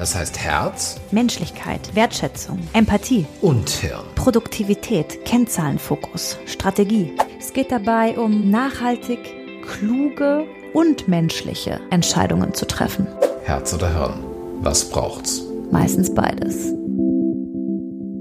[0.00, 4.06] Das heißt Herz Menschlichkeit, Wertschätzung, Empathie, und Hirn.
[4.14, 7.12] Produktivität, Kennzahlenfokus, Strategie.
[7.38, 9.18] Es geht dabei um nachhaltig,
[9.62, 13.06] kluge und menschliche Entscheidungen zu treffen.
[13.44, 14.24] Herz oder Hirn.
[14.62, 15.42] Was braucht's?
[15.70, 16.72] Meistens beides.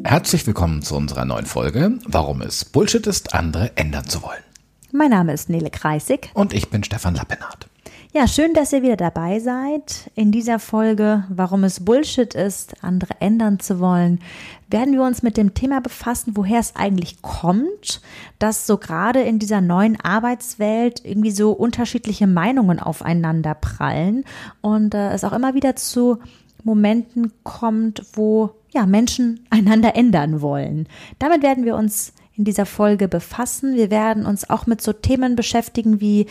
[0.04, 4.44] Herzlich willkommen zu unserer neuen Folge, warum es Bullshit ist, andere ändern zu wollen.
[4.92, 6.30] Mein Name ist Nele Kreisig.
[6.34, 7.69] Und ich bin Stefan Lappenhardt.
[8.12, 10.10] Ja, schön, dass ihr wieder dabei seid.
[10.16, 14.20] In dieser Folge, warum es Bullshit ist, andere ändern zu wollen,
[14.68, 18.02] werden wir uns mit dem Thema befassen, woher es eigentlich kommt,
[18.40, 24.26] dass so gerade in dieser neuen Arbeitswelt irgendwie so unterschiedliche Meinungen aufeinander prallen
[24.62, 26.18] und äh, es auch immer wieder zu
[26.64, 30.88] Momenten kommt, wo ja Menschen einander ändern wollen.
[31.20, 33.76] Damit werden wir uns in dieser Folge befassen.
[33.76, 36.26] Wir werden uns auch mit so Themen beschäftigen wie,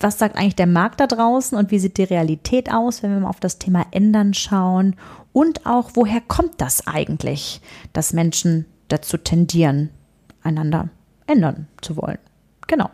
[0.00, 3.20] was sagt eigentlich der Markt da draußen und wie sieht die Realität aus, wenn wir
[3.20, 4.96] mal auf das Thema Ändern schauen
[5.34, 7.60] und auch, woher kommt das eigentlich,
[7.92, 9.90] dass Menschen dazu tendieren,
[10.42, 10.88] einander
[11.26, 12.18] ändern zu wollen.
[12.68, 12.90] Genau.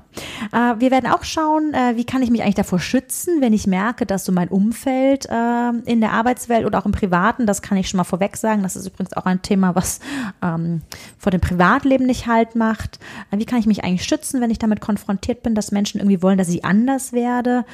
[0.53, 3.67] Äh, wir werden auch schauen, äh, wie kann ich mich eigentlich davor schützen, wenn ich
[3.67, 7.77] merke, dass so mein Umfeld äh, in der Arbeitswelt oder auch im Privaten, das kann
[7.77, 9.99] ich schon mal vorweg sagen, das ist übrigens auch ein Thema, was
[10.43, 10.83] ähm,
[11.19, 13.01] vor dem Privatleben nicht halt macht.
[13.33, 16.23] Äh, wie kann ich mich eigentlich schützen, wenn ich damit konfrontiert bin, dass Menschen irgendwie
[16.23, 17.65] wollen, dass ich anders werde?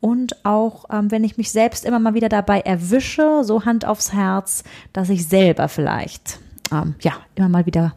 [0.00, 4.14] Und auch, ähm, wenn ich mich selbst immer mal wieder dabei erwische, so Hand aufs
[4.14, 6.40] Herz, dass ich selber vielleicht,
[6.72, 7.92] ähm, ja, immer mal wieder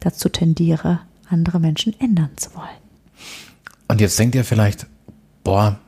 [0.00, 2.85] dazu tendiere, andere Menschen ändern zu wollen.
[3.88, 4.86] Und jetzt denkt ihr vielleicht,
[5.44, 5.78] boah,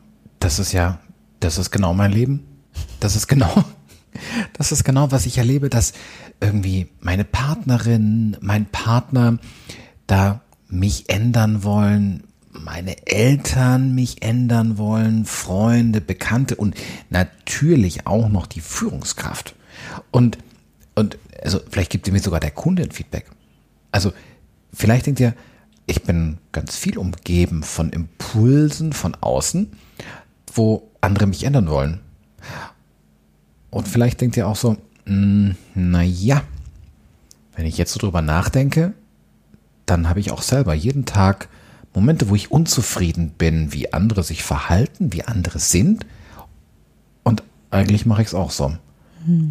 [0.41, 1.01] das ist ja,
[1.41, 2.47] das ist genau mein Leben.
[3.01, 3.65] Das ist genau,
[4.53, 5.93] das ist genau, was ich erlebe, dass
[6.41, 9.39] irgendwie meine Partnerin, mein Partner
[10.07, 16.77] da mich ändern wollen, meine Eltern mich ändern wollen, Freunde, Bekannte und
[17.11, 19.55] natürlich auch noch die Führungskraft.
[20.11, 20.39] Und,
[20.95, 23.27] und also vielleicht gibt ihr mir sogar der Kunde ein Feedback.
[23.93, 24.13] Also
[24.73, 25.35] vielleicht denkt ihr,
[25.89, 29.73] ich bin ganz viel umgeben von Impulsen von außen,
[30.53, 32.01] wo andere mich ändern wollen.
[33.71, 34.77] Und vielleicht denkt ihr auch so,
[35.07, 36.43] mm, na ja,
[37.57, 38.93] wenn ich jetzt so drüber nachdenke,
[39.87, 41.49] dann habe ich auch selber jeden Tag
[41.95, 46.07] Momente, wo ich unzufrieden bin, wie andere sich verhalten, wie andere sind.
[47.23, 48.77] Und eigentlich mache ich es auch so.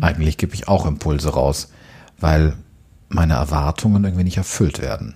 [0.02, 1.72] Eigentlich gebe ich auch Impulse raus,
[2.20, 2.56] weil
[3.10, 5.16] meine Erwartungen irgendwie nicht erfüllt werden.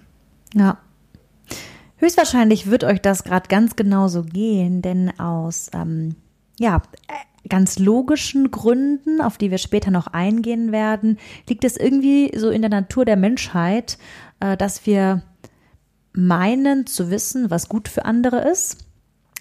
[0.53, 0.77] Ja.
[2.01, 6.16] Höchstwahrscheinlich wird euch das gerade ganz genauso gehen, denn aus ähm,
[6.59, 6.81] ja,
[7.47, 12.62] ganz logischen Gründen, auf die wir später noch eingehen werden, liegt es irgendwie so in
[12.62, 14.00] der Natur der Menschheit,
[14.39, 15.22] äh, dass wir
[16.12, 18.78] meinen zu wissen, was gut für andere ist,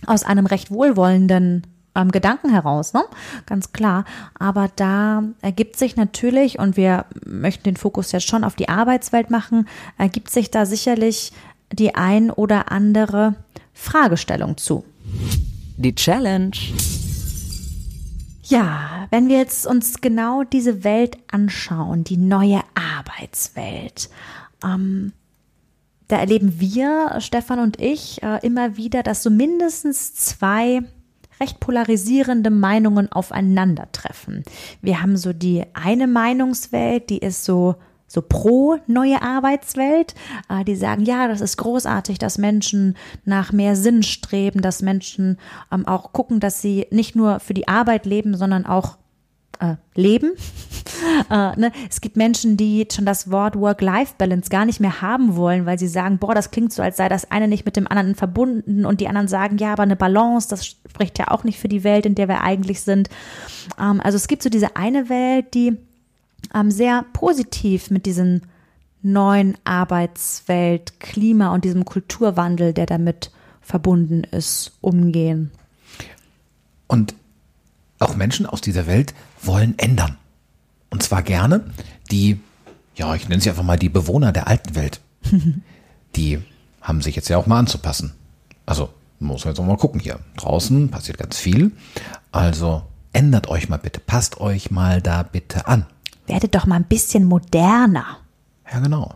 [0.07, 3.03] aus einem recht wohlwollenden ähm, Gedanken heraus, ne?
[3.47, 4.05] ganz klar.
[4.39, 9.31] Aber da ergibt sich natürlich, und wir möchten den Fokus jetzt schon auf die Arbeitswelt
[9.31, 9.67] machen,
[9.99, 11.33] ergibt sich da sicherlich
[11.73, 13.35] die ein oder andere
[13.73, 14.85] Fragestellung zu.
[15.77, 16.57] Die Challenge.
[18.45, 24.11] Ja, wenn wir jetzt uns genau diese Welt anschauen, die neue Arbeitswelt,
[24.65, 25.13] ähm,
[26.09, 30.83] da erleben wir, Stefan und ich, äh, immer wieder, dass so mindestens zwei
[31.41, 34.43] recht polarisierende Meinungen aufeinandertreffen.
[34.83, 37.77] Wir haben so die eine Meinungswelt, die ist so
[38.11, 40.17] so pro neue Arbeitswelt,
[40.49, 45.39] äh, die sagen, ja, das ist großartig, dass Menschen nach mehr Sinn streben, dass Menschen
[45.71, 48.99] ähm, auch gucken, dass sie nicht nur für die Arbeit leben, sondern auch
[49.61, 50.33] äh, leben.
[51.31, 51.71] äh, ne?
[51.89, 55.87] Es gibt Menschen, die schon das Wort Work-Life-Balance gar nicht mehr haben wollen, weil sie
[55.87, 59.01] sagen, boah, das klingt so, als sei das eine nicht mit dem anderen verbunden und
[59.01, 62.07] die anderen sagen, ja, aber eine Balance, das spricht ja auch nicht für die Welt,
[62.07, 63.09] in der wir eigentlich sind.
[63.79, 65.77] Ähm, also es gibt so diese eine Welt, die
[66.55, 68.43] ähm, sehr positiv mit diesem
[69.03, 73.31] neuen Arbeitswelt, Klima und diesem Kulturwandel, der damit
[73.61, 75.51] verbunden ist, umgehen.
[76.87, 77.15] Und
[77.99, 80.17] auch Menschen aus dieser Welt wollen ändern.
[80.91, 81.71] Und zwar gerne
[82.11, 82.41] die,
[82.97, 85.01] ja, ich nenne sie einfach mal die Bewohner der alten Welt.
[86.17, 86.41] die
[86.81, 88.15] haben sich jetzt ja auch mal anzupassen.
[88.67, 90.19] Also muss man jetzt auch mal gucken hier.
[90.37, 91.73] Draußen passiert ganz viel.
[92.33, 92.83] Also
[93.13, 95.87] ändert euch mal bitte, passt euch mal da bitte an.
[96.31, 98.19] Werdet doch mal ein bisschen moderner.
[98.71, 99.15] Ja, genau.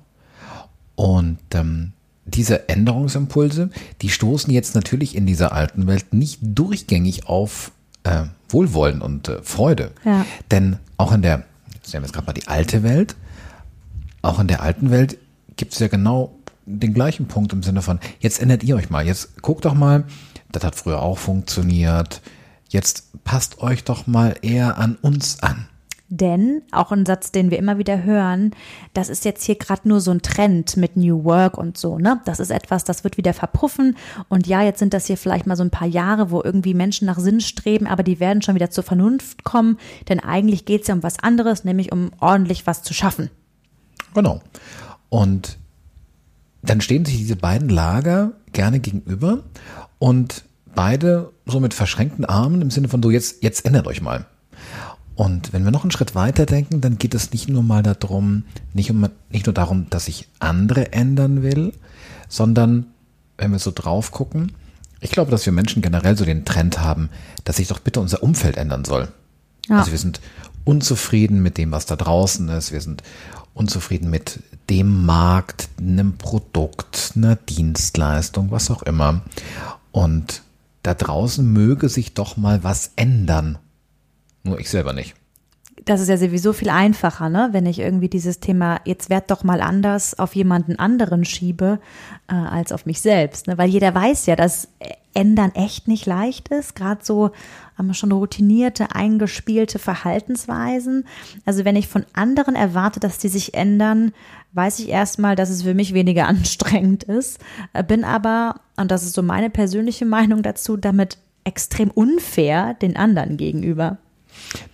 [0.96, 1.93] Und ähm,
[2.25, 3.70] diese Änderungsimpulse,
[4.02, 7.72] die stoßen jetzt natürlich in dieser alten Welt nicht durchgängig auf
[8.02, 9.93] äh, Wohlwollen und äh, Freude.
[10.05, 10.25] Ja.
[10.50, 11.44] Denn auch in der,
[11.75, 13.17] jetzt nehmen wir jetzt gerade mal die alte Welt,
[14.22, 15.19] auch in der alten Welt
[15.56, 16.34] gibt es ja genau
[16.67, 20.05] den gleichen Punkt im Sinne von, jetzt ändert ihr euch mal, jetzt guckt doch mal,
[20.50, 22.22] das hat früher auch funktioniert,
[22.70, 25.67] jetzt passt euch doch mal eher an uns an.
[26.16, 28.52] Denn, auch ein Satz, den wir immer wieder hören,
[28.93, 32.20] das ist jetzt hier gerade nur so ein Trend mit New Work und so, ne?
[32.25, 33.96] Das ist etwas, das wird wieder verpuffen.
[34.28, 37.06] Und ja, jetzt sind das hier vielleicht mal so ein paar Jahre, wo irgendwie Menschen
[37.06, 39.76] nach Sinn streben, aber die werden schon wieder zur Vernunft kommen.
[40.08, 43.28] Denn eigentlich geht es ja um was anderes, nämlich um ordentlich was zu schaffen.
[44.14, 44.40] Genau.
[45.08, 45.58] Und
[46.62, 49.43] dann stehen sich diese beiden Lager gerne gegenüber
[49.99, 50.44] und
[50.76, 54.26] beide so mit verschränkten Armen im Sinne von so jetzt, jetzt ändert euch mal.
[55.16, 58.44] Und wenn wir noch einen Schritt weiter denken, dann geht es nicht nur mal darum,
[58.72, 61.72] nicht, um, nicht nur darum, dass ich andere ändern will,
[62.28, 62.87] sondern
[63.38, 64.52] wenn wir so drauf gucken,
[65.00, 67.11] ich glaube, dass wir Menschen generell so den Trend haben,
[67.44, 69.08] dass sich doch bitte unser Umfeld ändern soll.
[69.69, 69.78] Ja.
[69.78, 70.20] Also wir sind
[70.64, 72.72] unzufrieden mit dem, was da draußen ist.
[72.72, 73.02] Wir sind
[73.52, 74.40] unzufrieden mit
[74.70, 79.20] dem Markt, einem Produkt, einer Dienstleistung, was auch immer.
[79.93, 80.43] Und
[80.82, 83.58] da draußen möge sich doch mal was ändern.
[84.44, 85.14] Nur ich selber nicht.
[85.87, 87.49] Das ist ja sowieso viel einfacher, ne?
[87.52, 91.81] wenn ich irgendwie dieses Thema, jetzt werd doch mal anders, auf jemanden anderen schiebe,
[92.29, 93.49] äh, als auf mich selbst.
[93.49, 93.58] Ne?
[93.58, 94.69] Weil jeder weiß ja, dass
[95.14, 96.75] Ändern echt nicht leicht ist.
[96.75, 97.31] Gerade so
[97.76, 101.06] haben wir schon routinierte, eingespielte Verhaltensweisen.
[101.44, 104.12] Also wenn ich von anderen erwarte, dass die sich ändern,
[104.52, 107.41] weiß ich erstmal, dass es für mich weniger anstrengend ist.
[107.73, 112.96] Äh, bin aber, und das ist so meine persönliche Meinung dazu, damit extrem unfair den
[112.96, 113.99] anderen gegenüber.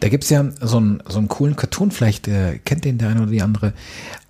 [0.00, 3.10] Da gibt es ja so einen, so einen coolen Cartoon, vielleicht äh, kennt den der
[3.10, 3.72] eine oder die andere.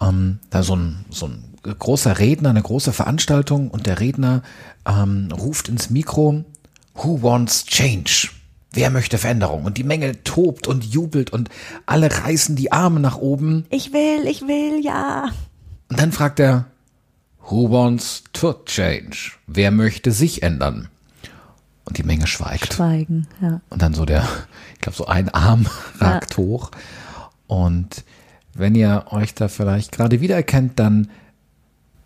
[0.00, 4.42] Ähm, da so ein, so ein großer Redner, eine große Veranstaltung und der Redner
[4.86, 6.44] ähm, ruft ins Mikro,
[6.94, 8.28] Who wants change?
[8.72, 9.64] Wer möchte Veränderung?
[9.64, 11.48] Und die Menge tobt und jubelt und
[11.86, 13.64] alle reißen die Arme nach oben.
[13.70, 15.30] Ich will, ich will, ja.
[15.88, 16.66] Und dann fragt er,
[17.48, 19.32] Who wants to change?
[19.46, 20.88] Wer möchte sich ändern?
[21.90, 22.74] Und die Menge schweigt.
[22.74, 23.60] Schweigen, ja.
[23.68, 24.24] Und dann so der,
[24.74, 25.66] ich glaube, so ein Arm
[25.98, 26.36] ragt ja.
[26.36, 26.70] hoch.
[27.48, 28.04] Und
[28.54, 31.10] wenn ihr euch da vielleicht gerade wiedererkennt, dann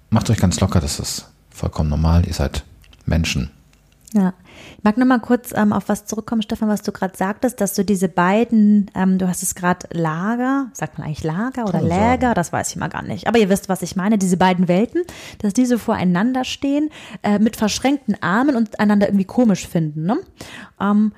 [0.09, 2.27] macht euch ganz locker, das ist vollkommen normal.
[2.27, 2.65] Ihr seid
[3.05, 3.51] Menschen.
[4.17, 4.33] Ja,
[4.79, 7.75] ich mag noch mal kurz ähm, auf was zurückkommen, Stefan, was du gerade sagtest, dass
[7.75, 12.33] du diese beiden, ähm, du hast es gerade Lager, sagt man eigentlich Lager oder Läger,
[12.33, 13.27] das weiß ich mal gar nicht.
[13.27, 15.03] Aber ihr wisst, was ich meine, diese beiden Welten,
[15.39, 16.91] dass diese voreinander stehen,
[17.25, 20.07] äh, mit verschränkten Armen und einander irgendwie komisch finden.
[20.07, 20.19] Ne?
[20.81, 21.13] Ähm,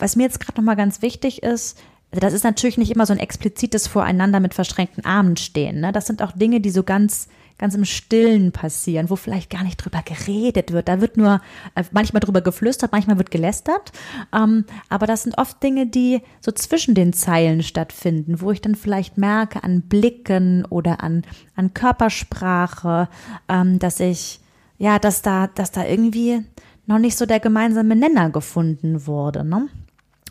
[0.00, 1.78] was mir jetzt gerade noch mal ganz wichtig ist,
[2.10, 5.78] also das ist natürlich nicht immer so ein explizites Voreinander mit verschränkten Armen stehen.
[5.78, 5.92] Ne?
[5.92, 7.28] Das sind auch Dinge, die so ganz
[7.60, 10.88] ganz im Stillen passieren, wo vielleicht gar nicht drüber geredet wird.
[10.88, 11.42] Da wird nur
[11.74, 13.92] äh, manchmal drüber geflüstert, manchmal wird gelästert.
[14.34, 18.76] Ähm, aber das sind oft Dinge, die so zwischen den Zeilen stattfinden, wo ich dann
[18.76, 21.22] vielleicht merke an Blicken oder an,
[21.54, 23.10] an Körpersprache,
[23.48, 24.40] ähm, dass ich,
[24.78, 26.42] ja, dass da, dass da irgendwie
[26.86, 29.44] noch nicht so der gemeinsame Nenner gefunden wurde.
[29.44, 29.68] Ne?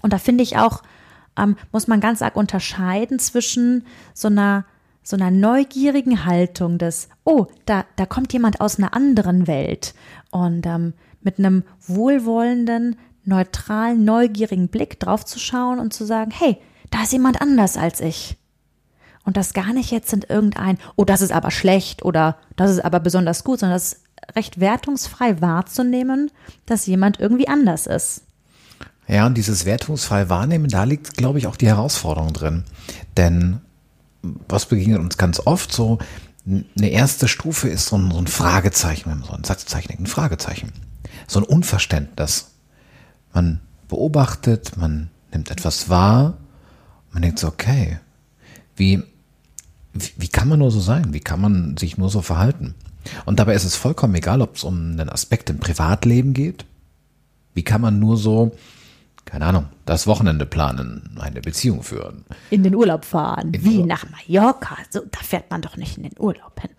[0.02, 0.82] Und da finde ich auch,
[1.38, 3.86] ähm, muss man ganz arg unterscheiden zwischen
[4.16, 4.66] so einer
[5.04, 9.94] so einer neugierigen Haltung des, oh, da, da kommt jemand aus einer anderen Welt
[10.32, 16.58] und ähm, mit einem wohlwollenden, neutralen, neugierigen Blick draufzuschauen und zu sagen, hey,
[16.92, 18.38] da ist jemand anders als ich.
[19.26, 22.84] Und das gar nicht jetzt in irgendein, oh, das ist aber schlecht oder das ist
[22.84, 24.02] aber besonders gut, sondern das
[24.36, 26.32] recht wertungsfrei wahrzunehmen,
[26.66, 28.24] dass jemand irgendwie anders ist.
[29.08, 32.64] Ja, und dieses wertungsfrei wahrnehmen, da liegt, glaube ich, auch die Herausforderung drin.
[33.18, 33.62] Denn
[34.22, 36.00] was begegnet uns ganz oft so,
[36.46, 40.72] eine erste Stufe ist so ein, so ein Fragezeichen, so ein Satzzeichen, ein Fragezeichen.
[41.28, 42.52] So ein Unverständnis.
[43.34, 46.38] Man beobachtet, man nimmt etwas wahr,
[47.12, 48.00] man denkt so, okay,
[48.76, 49.04] wie,
[49.94, 51.14] wie, wie kann man nur so sein?
[51.14, 52.76] Wie kann man sich nur so verhalten?
[53.26, 56.66] Und dabei ist es vollkommen egal, ob es um einen Aspekt im Privatleben geht.
[57.54, 58.56] Wie kann man nur so
[59.30, 62.26] keine Ahnung, das Wochenende planen, eine Beziehung führen.
[62.50, 63.88] In den Urlaub fahren, in wie Urlaub.
[63.88, 64.78] nach Mallorca.
[64.90, 66.72] So, da fährt man doch nicht in den Urlaub hin.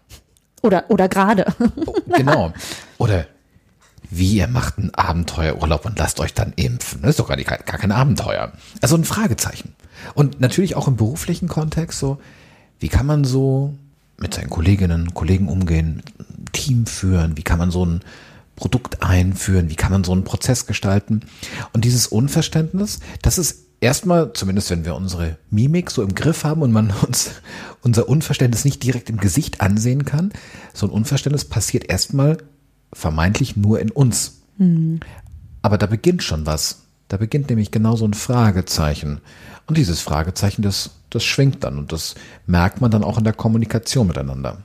[0.62, 1.46] Oder, oder gerade.
[1.86, 2.52] Oh, genau.
[2.98, 3.26] Oder
[4.10, 7.02] wie ihr macht einen Abenteuerurlaub und lasst euch dann impfen.
[7.02, 8.52] Das ist doch gar, nicht, gar kein Abenteuer.
[8.80, 9.74] Also ein Fragezeichen.
[10.14, 12.18] Und natürlich auch im beruflichen Kontext so,
[12.80, 13.74] wie kann man so
[14.18, 16.02] mit seinen Kolleginnen und Kollegen umgehen,
[16.52, 18.00] Team führen, wie kann man so ein
[18.60, 21.22] Produkt einführen, wie kann man so einen Prozess gestalten.
[21.72, 26.60] Und dieses Unverständnis, das ist erstmal, zumindest wenn wir unsere Mimik so im Griff haben
[26.60, 27.30] und man uns
[27.80, 30.30] unser Unverständnis nicht direkt im Gesicht ansehen kann,
[30.74, 32.36] so ein Unverständnis passiert erstmal
[32.92, 34.42] vermeintlich nur in uns.
[34.58, 35.00] Mhm.
[35.62, 36.82] Aber da beginnt schon was.
[37.08, 39.22] Da beginnt nämlich genau so ein Fragezeichen.
[39.66, 42.14] Und dieses Fragezeichen, das, das schwingt dann und das
[42.46, 44.58] merkt man dann auch in der Kommunikation miteinander.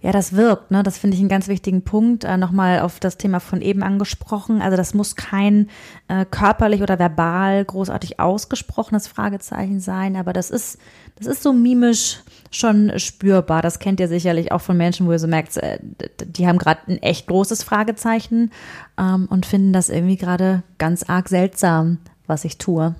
[0.00, 0.84] Ja, das wirkt, ne?
[0.84, 2.22] Das finde ich einen ganz wichtigen Punkt.
[2.22, 4.62] Äh, Nochmal auf das Thema von eben angesprochen.
[4.62, 5.68] Also das muss kein
[6.06, 10.78] äh, körperlich oder verbal großartig ausgesprochenes Fragezeichen sein, aber das ist,
[11.16, 12.20] das ist so mimisch
[12.52, 13.60] schon spürbar.
[13.60, 15.80] Das kennt ihr sicherlich auch von Menschen, wo ihr so merkt, äh,
[16.24, 18.52] die haben gerade ein echt großes Fragezeichen
[18.98, 22.94] ähm, und finden das irgendwie gerade ganz arg seltsam, was ich tue.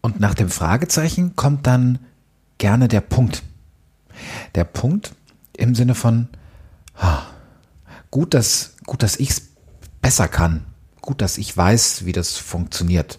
[0.00, 1.98] Und nach dem Fragezeichen kommt dann
[2.58, 3.42] gerne der Punkt.
[4.54, 5.12] Der Punkt,
[5.56, 6.28] im Sinne von,
[8.10, 9.42] gut, dass, gut, dass ich es
[10.00, 10.64] besser kann.
[11.00, 13.18] Gut, dass ich weiß, wie das funktioniert.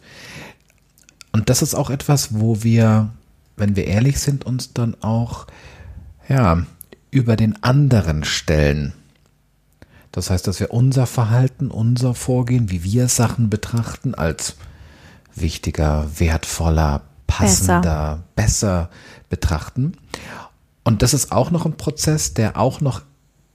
[1.32, 3.10] Und das ist auch etwas, wo wir,
[3.58, 5.48] wenn wir ehrlich sind, uns dann auch,
[6.30, 6.66] ja,
[7.12, 8.94] über den anderen stellen.
[10.12, 14.56] Das heißt, dass wir unser Verhalten, unser Vorgehen, wie wir Sachen betrachten, als
[15.36, 18.90] wichtiger, wertvoller, passender, besser, besser
[19.34, 19.94] betrachten.
[20.84, 23.02] Und das ist auch noch ein Prozess, der auch noch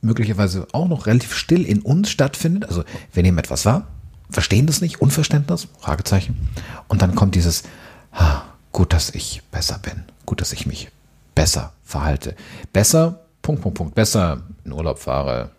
[0.01, 2.67] möglicherweise auch noch relativ still in uns stattfindet.
[2.67, 3.87] Also wir nehmen etwas wahr,
[4.31, 6.49] verstehen das nicht, Unverständnis, Fragezeichen.
[6.89, 7.65] Und dann kommt dieses,
[8.13, 8.43] ah,
[8.73, 10.89] gut, dass ich besser bin, gut, dass ich mich
[11.35, 12.35] besser verhalte.
[12.73, 15.51] Besser, Punkt, Punkt, Punkt, besser in Urlaub fahre,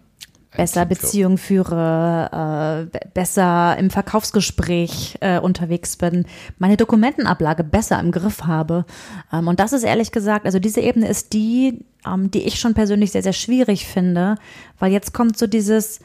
[0.56, 6.26] besser Beziehung führe, äh, besser im Verkaufsgespräch äh, unterwegs bin,
[6.58, 8.86] meine Dokumentenablage besser im Griff habe.
[9.32, 12.74] Ähm, und das ist ehrlich gesagt, also diese Ebene ist die, ähm, die ich schon
[12.74, 14.36] persönlich sehr, sehr schwierig finde,
[14.80, 16.00] weil jetzt kommt so dieses,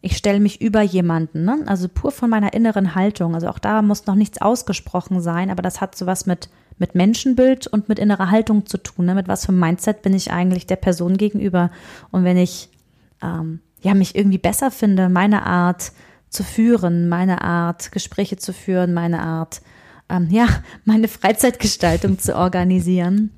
[0.00, 1.64] ich stelle mich über jemanden, ne?
[1.66, 3.34] also pur von meiner inneren Haltung.
[3.34, 7.68] Also auch da muss noch nichts ausgesprochen sein, aber das hat sowas mit mit Menschenbild
[7.68, 9.06] und mit innerer Haltung zu tun.
[9.06, 9.14] Ne?
[9.14, 11.70] Mit was für einem Mindset bin ich eigentlich der Person gegenüber?
[12.10, 12.68] Und wenn ich
[13.24, 15.92] ähm, ja, mich irgendwie besser finde, meine Art
[16.30, 19.62] zu führen, meine Art Gespräche zu führen, meine Art,
[20.08, 20.48] ähm, ja,
[20.84, 23.30] meine Freizeitgestaltung zu organisieren.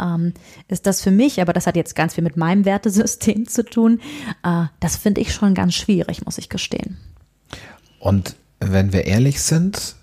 [0.00, 0.32] Ähm,
[0.68, 4.00] ist das für mich, aber das hat jetzt ganz viel mit meinem Wertesystem zu tun,
[4.44, 6.98] äh, das finde ich schon ganz schwierig, muss ich gestehen.
[7.98, 9.96] Und wenn wir ehrlich sind,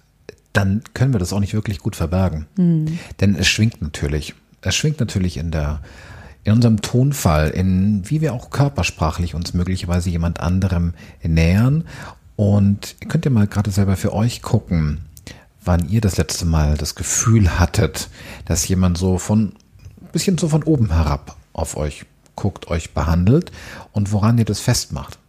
[0.51, 2.47] dann können wir das auch nicht wirklich gut verbergen.
[2.57, 2.99] Hm.
[3.19, 4.35] Denn es schwingt natürlich.
[4.61, 5.81] Es schwingt natürlich in der
[6.45, 11.83] in unserem Tonfall, in wie wir auch körpersprachlich uns möglicherweise jemand anderem nähern.
[12.35, 15.01] Und ihr könnt ja mal gerade selber für euch gucken,
[15.63, 18.09] wann ihr das letzte Mal das Gefühl hattet,
[18.45, 19.53] dass jemand so von
[20.11, 23.51] bisschen so von oben herab auf euch guckt, euch behandelt
[23.91, 25.19] und woran ihr das festmacht.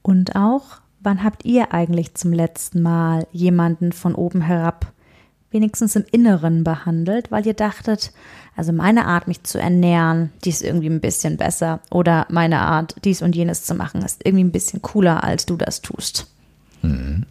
[0.00, 4.92] Und auch, wann habt ihr eigentlich zum letzten Mal jemanden von oben herab
[5.50, 8.12] wenigstens im Inneren behandelt, weil ihr dachtet,
[8.56, 11.80] also meine Art, mich zu ernähren, die ist irgendwie ein bisschen besser.
[11.90, 15.56] Oder meine Art, dies und jenes zu machen, ist irgendwie ein bisschen cooler, als du
[15.56, 16.26] das tust.
[16.82, 17.24] Mhm.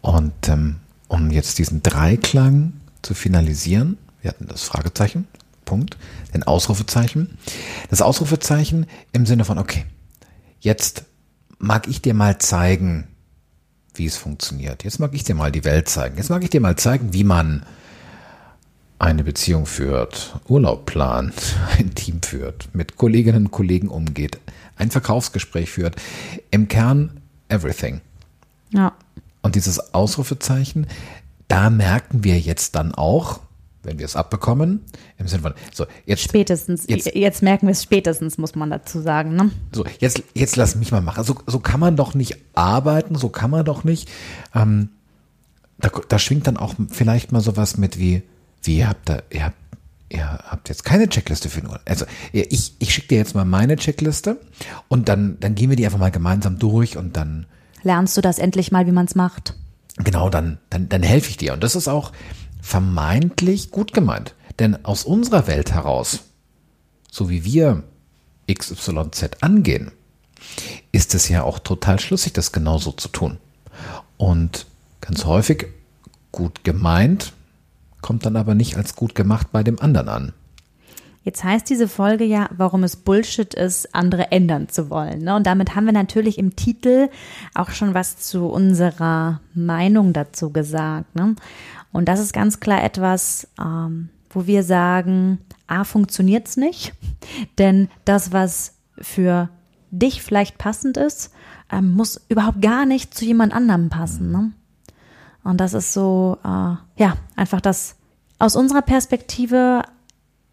[0.00, 0.76] Und ähm,
[1.08, 5.28] um jetzt diesen Dreiklang zu finalisieren, wir hatten das Fragezeichen,
[5.64, 5.96] Punkt,
[6.34, 7.38] den Ausrufezeichen.
[7.90, 9.84] Das Ausrufezeichen im Sinne von, okay,
[10.60, 11.04] jetzt
[11.58, 13.08] mag ich dir mal zeigen,
[13.98, 14.84] wie es funktioniert.
[14.84, 16.16] Jetzt mag ich dir mal die Welt zeigen.
[16.16, 17.64] Jetzt mag ich dir mal zeigen, wie man
[18.98, 21.34] eine Beziehung führt, Urlaub plant,
[21.78, 24.38] ein Team führt, mit Kolleginnen und Kollegen umgeht,
[24.76, 25.96] ein Verkaufsgespräch führt.
[26.50, 28.00] Im Kern everything.
[28.70, 28.92] Ja.
[29.42, 30.86] Und dieses Ausrufezeichen,
[31.48, 33.40] da merken wir jetzt dann auch,
[33.86, 34.84] wenn wir es abbekommen,
[35.18, 36.22] im Sinne von, so, jetzt.
[36.22, 39.50] Spätestens, jetzt, jetzt merken wir es spätestens, muss man dazu sagen, ne?
[39.72, 41.24] So, jetzt, jetzt lass mich mal machen.
[41.24, 44.08] So, so kann man doch nicht arbeiten, so kann man doch nicht.
[44.54, 44.90] Ähm,
[45.78, 48.22] da, da schwingt dann auch vielleicht mal sowas mit wie,
[48.62, 49.56] wie ihr habt da, ihr habt,
[50.08, 51.80] ihr habt jetzt keine Checkliste für nur.
[51.84, 54.40] Also ich, ich schicke dir jetzt mal meine Checkliste
[54.88, 57.46] und dann, dann gehen wir die einfach mal gemeinsam durch und dann
[57.82, 59.54] lernst du das endlich mal, wie man es macht.
[59.98, 61.54] Genau, dann, dann, dann helfe ich dir.
[61.54, 62.12] Und das ist auch
[62.66, 64.34] vermeintlich gut gemeint.
[64.58, 66.24] Denn aus unserer Welt heraus,
[67.12, 67.84] so wie wir
[68.52, 69.92] XYZ angehen,
[70.90, 73.38] ist es ja auch total schlüssig, das genauso zu tun.
[74.16, 74.66] Und
[75.00, 75.68] ganz häufig
[76.32, 77.34] gut gemeint,
[78.02, 80.32] kommt dann aber nicht als gut gemacht bei dem anderen an.
[81.26, 85.24] Jetzt heißt diese Folge ja, warum es Bullshit ist, andere ändern zu wollen.
[85.24, 85.34] Ne?
[85.34, 87.08] Und damit haben wir natürlich im Titel
[87.52, 91.16] auch schon was zu unserer Meinung dazu gesagt.
[91.16, 91.34] Ne?
[91.90, 96.94] Und das ist ganz klar etwas, ähm, wo wir sagen, A, funktioniert es nicht,
[97.58, 99.48] denn das, was für
[99.90, 101.32] dich vielleicht passend ist,
[101.72, 104.30] ähm, muss überhaupt gar nicht zu jemand anderem passen.
[104.30, 104.52] Ne?
[105.42, 107.96] Und das ist so, äh, ja, einfach das
[108.38, 109.82] aus unserer Perspektive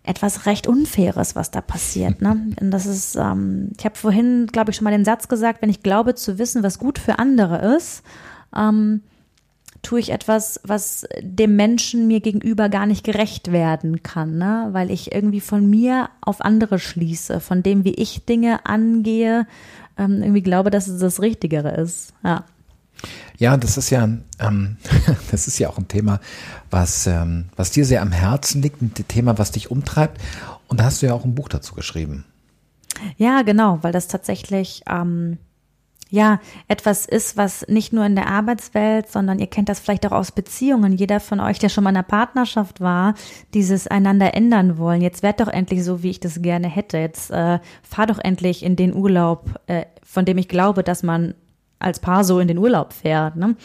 [0.04, 2.22] etwas recht Unfaires, was da passiert.
[2.22, 2.48] Ne?
[2.62, 5.70] Und das ist, ähm, ich habe vorhin, glaube ich, schon mal den Satz gesagt, wenn
[5.70, 8.04] ich glaube zu wissen, was gut für andere ist,
[8.56, 9.02] ähm,
[9.82, 14.70] tue ich etwas, was dem Menschen mir gegenüber gar nicht gerecht werden kann, ne?
[14.72, 19.46] weil ich irgendwie von mir auf andere schließe, von dem, wie ich Dinge angehe,
[19.98, 22.14] ähm, irgendwie glaube, dass es das Richtigere ist.
[22.24, 22.46] Ja.
[23.38, 24.04] Ja, das ist ja,
[24.40, 24.78] ähm,
[25.32, 26.20] das ist ja auch ein Thema,
[26.70, 30.22] was, ähm, was dir sehr am Herzen liegt, ein Thema, was dich umtreibt.
[30.68, 32.26] Und da hast du ja auch ein Buch dazu geschrieben.
[33.18, 35.38] Ja, genau, weil das tatsächlich ähm,
[36.10, 40.12] ja etwas ist, was nicht nur in der Arbeitswelt, sondern ihr kennt das vielleicht auch
[40.12, 40.94] aus Beziehungen.
[40.94, 43.16] Jeder von euch, der schon mal in einer Partnerschaft war,
[43.54, 45.02] dieses einander ändern wollen.
[45.02, 47.00] Jetzt werd doch endlich so, wie ich das gerne hätte.
[47.00, 51.34] Jetzt äh, fahr doch endlich in den Urlaub, äh, von dem ich glaube, dass man
[51.84, 53.36] als Paar so in den Urlaub fährt.
[53.36, 53.56] Ne?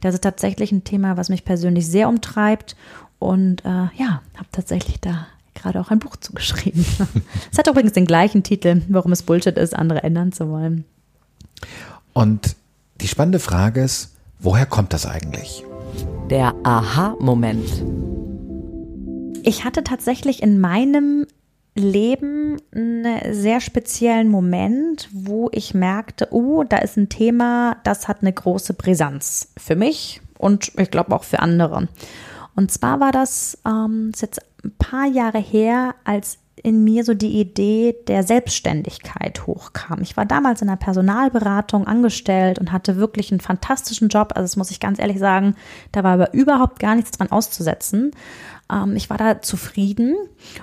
[0.00, 2.76] Das ist tatsächlich ein Thema, was mich persönlich sehr umtreibt.
[3.18, 6.84] Und äh, ja, habe tatsächlich da gerade auch ein Buch zugeschrieben.
[7.52, 10.84] es hat übrigens den gleichen Titel, warum es Bullshit ist, andere ändern zu wollen.
[12.12, 12.56] Und
[13.00, 15.64] die spannende Frage ist, woher kommt das eigentlich?
[16.30, 17.68] Der Aha-Moment.
[19.44, 21.26] Ich hatte tatsächlich in meinem
[21.74, 28.18] Leben einen sehr speziellen Moment, wo ich merkte, oh, da ist ein Thema, das hat
[28.20, 31.88] eine große Brisanz für mich und ich glaube auch für andere.
[32.54, 37.14] Und zwar war das, ähm, ist jetzt ein paar Jahre her, als in mir so
[37.14, 40.00] die Idee der Selbstständigkeit hochkam.
[40.02, 44.32] Ich war damals in einer Personalberatung angestellt und hatte wirklich einen fantastischen Job.
[44.34, 45.56] Also das muss ich ganz ehrlich sagen,
[45.90, 48.12] da war aber überhaupt gar nichts dran auszusetzen.
[48.72, 50.16] Ähm, ich war da zufrieden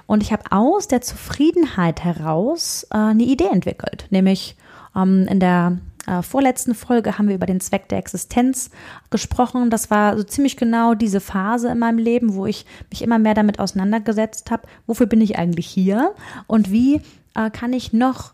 [0.08, 4.56] und ich habe aus der Zufriedenheit heraus äh, eine Idee entwickelt, nämlich
[4.96, 8.72] ähm, in der äh, vorletzten Folge haben wir über den Zweck der Existenz
[9.10, 9.70] gesprochen.
[9.70, 13.36] Das war so ziemlich genau diese Phase in meinem Leben, wo ich mich immer mehr
[13.36, 16.14] damit auseinandergesetzt habe, wofür bin ich eigentlich hier
[16.48, 17.02] und wie
[17.36, 18.34] äh, kann ich noch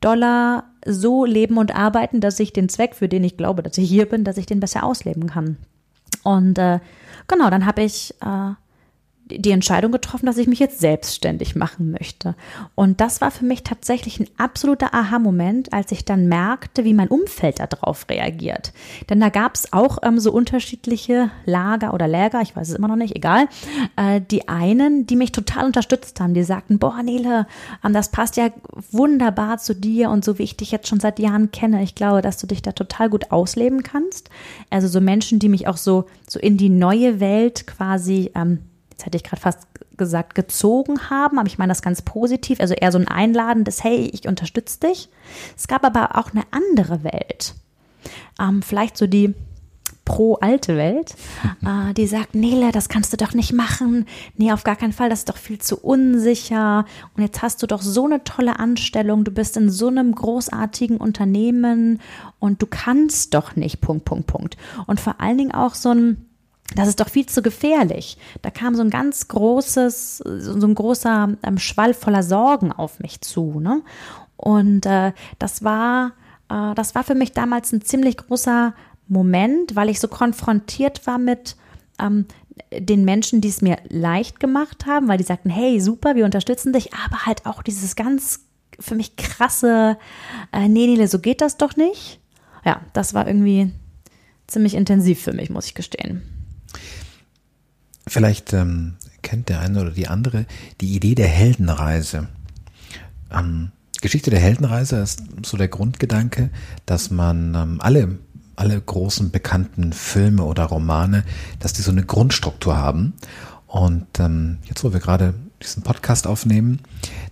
[0.00, 3.88] doller so leben und arbeiten, dass ich den Zweck, für den ich glaube, dass ich
[3.88, 5.58] hier bin, dass ich den besser ausleben kann.
[6.24, 6.80] Und äh,
[7.28, 8.54] genau, dann habe ich äh,
[9.38, 12.34] die Entscheidung getroffen, dass ich mich jetzt selbstständig machen möchte.
[12.74, 17.08] Und das war für mich tatsächlich ein absoluter Aha-Moment, als ich dann merkte, wie mein
[17.08, 18.72] Umfeld darauf reagiert.
[19.10, 22.88] Denn da gab es auch ähm, so unterschiedliche Lager oder Läger, ich weiß es immer
[22.88, 23.48] noch nicht, egal.
[23.96, 27.46] Äh, die einen, die mich total unterstützt haben, die sagten, boah, Nele,
[27.84, 28.50] ähm, das passt ja
[28.90, 32.22] wunderbar zu dir und so wie ich dich jetzt schon seit Jahren kenne, ich glaube,
[32.22, 34.30] dass du dich da total gut ausleben kannst.
[34.70, 38.58] Also so Menschen, die mich auch so, so in die neue Welt quasi ähm,
[39.02, 42.74] jetzt hätte ich gerade fast gesagt, gezogen haben, aber ich meine das ganz positiv, also
[42.74, 45.08] eher so ein einladendes, hey, ich unterstütze dich.
[45.56, 47.54] Es gab aber auch eine andere Welt.
[48.40, 49.34] Ähm, vielleicht so die
[50.04, 51.14] pro-alte Welt,
[51.64, 54.06] äh, die sagt, Nele, das kannst du doch nicht machen.
[54.36, 56.86] Nee, auf gar keinen Fall, das ist doch viel zu unsicher.
[57.16, 60.96] Und jetzt hast du doch so eine tolle Anstellung, du bist in so einem großartigen
[60.96, 62.00] Unternehmen
[62.38, 64.56] und du kannst doch nicht, Punkt, Punkt, Punkt.
[64.86, 66.26] Und vor allen Dingen auch so ein,
[66.74, 68.18] das ist doch viel zu gefährlich.
[68.42, 73.20] Da kam so ein ganz großes, so ein großer ähm, Schwall voller Sorgen auf mich
[73.20, 73.60] zu.
[73.60, 73.82] Ne?
[74.36, 76.12] Und äh, das war,
[76.48, 78.74] äh, das war für mich damals ein ziemlich großer
[79.08, 81.56] Moment, weil ich so konfrontiert war mit
[82.00, 82.26] ähm,
[82.72, 86.72] den Menschen, die es mir leicht gemacht haben, weil die sagten, hey, super, wir unterstützen
[86.72, 88.40] dich, aber halt auch dieses ganz
[88.80, 89.98] für mich krasse,
[90.52, 92.20] äh, nee, nee, so geht das doch nicht.
[92.64, 93.72] Ja, das war irgendwie
[94.46, 96.22] ziemlich intensiv für mich, muss ich gestehen.
[98.06, 100.46] Vielleicht ähm, kennt der eine oder die andere
[100.80, 102.28] die Idee der Heldenreise.
[103.30, 106.50] Ähm, Geschichte der Heldenreise ist so der Grundgedanke,
[106.86, 108.18] dass man ähm, alle
[108.54, 111.24] alle großen bekannten Filme oder Romane,
[111.58, 113.14] dass die so eine Grundstruktur haben.
[113.66, 116.80] Und ähm, jetzt, wo wir gerade diesen Podcast aufnehmen,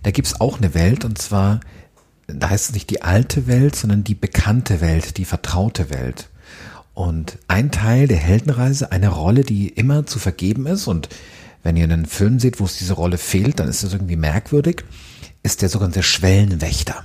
[0.03, 1.59] da gibt's auch eine Welt und zwar,
[2.27, 6.30] da heißt es nicht die alte Welt, sondern die bekannte Welt, die vertraute Welt.
[6.93, 11.09] Und ein Teil der Heldenreise, eine Rolle, die immer zu vergeben ist und
[11.63, 14.83] wenn ihr einen Film seht, wo es diese Rolle fehlt, dann ist das irgendwie merkwürdig,
[15.43, 17.03] ist der sogenannte Schwellenwächter.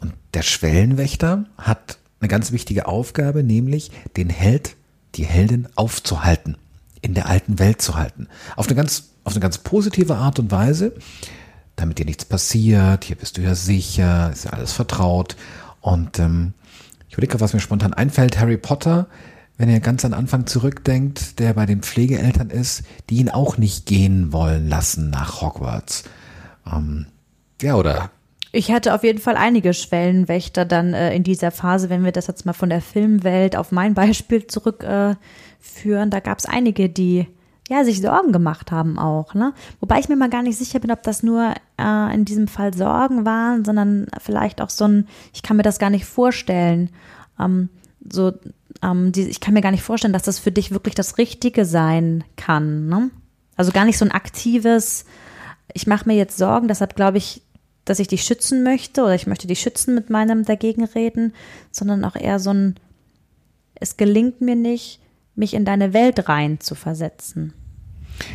[0.00, 4.76] Und der Schwellenwächter hat eine ganz wichtige Aufgabe, nämlich den Held,
[5.14, 6.56] die Heldin aufzuhalten,
[7.00, 8.28] in der alten Welt zu halten.
[8.56, 10.92] Auf eine ganz, auf eine ganz positive Art und Weise,
[11.76, 15.36] damit dir nichts passiert, hier bist du ja sicher, ist ja alles vertraut.
[15.80, 16.52] Und ähm,
[17.10, 18.38] ich überlege, was mir spontan einfällt.
[18.38, 19.08] Harry Potter,
[19.58, 23.84] wenn er ganz an Anfang zurückdenkt, der bei den Pflegeeltern ist, die ihn auch nicht
[23.84, 26.04] gehen wollen lassen nach Hogwarts.
[26.72, 27.06] Ähm,
[27.60, 28.12] ja, oder
[28.52, 32.28] Ich hatte auf jeden Fall einige Schwellenwächter dann äh, in dieser Phase, wenn wir das
[32.28, 35.18] jetzt mal von der Filmwelt auf mein Beispiel zurückführen.
[36.08, 37.26] Äh, da gab es einige, die
[37.70, 39.32] ja sich Sorgen gemacht haben auch.
[39.34, 39.54] Ne?
[39.78, 42.74] Wobei ich mir mal gar nicht sicher bin, ob das nur äh, in diesem Fall
[42.74, 46.90] Sorgen waren, sondern vielleicht auch so ein, ich kann mir das gar nicht vorstellen.
[47.38, 47.68] Ähm,
[48.10, 48.32] so,
[48.82, 51.64] ähm, die, ich kann mir gar nicht vorstellen, dass das für dich wirklich das Richtige
[51.64, 52.88] sein kann.
[52.88, 53.10] Ne?
[53.56, 55.04] Also gar nicht so ein aktives,
[55.72, 57.42] ich mache mir jetzt Sorgen, deshalb glaube ich,
[57.84, 61.34] dass ich dich schützen möchte oder ich möchte dich schützen mit meinem Dagegenreden,
[61.70, 62.74] sondern auch eher so ein,
[63.74, 65.00] es gelingt mir nicht,
[65.36, 67.54] mich in deine Welt rein zu versetzen.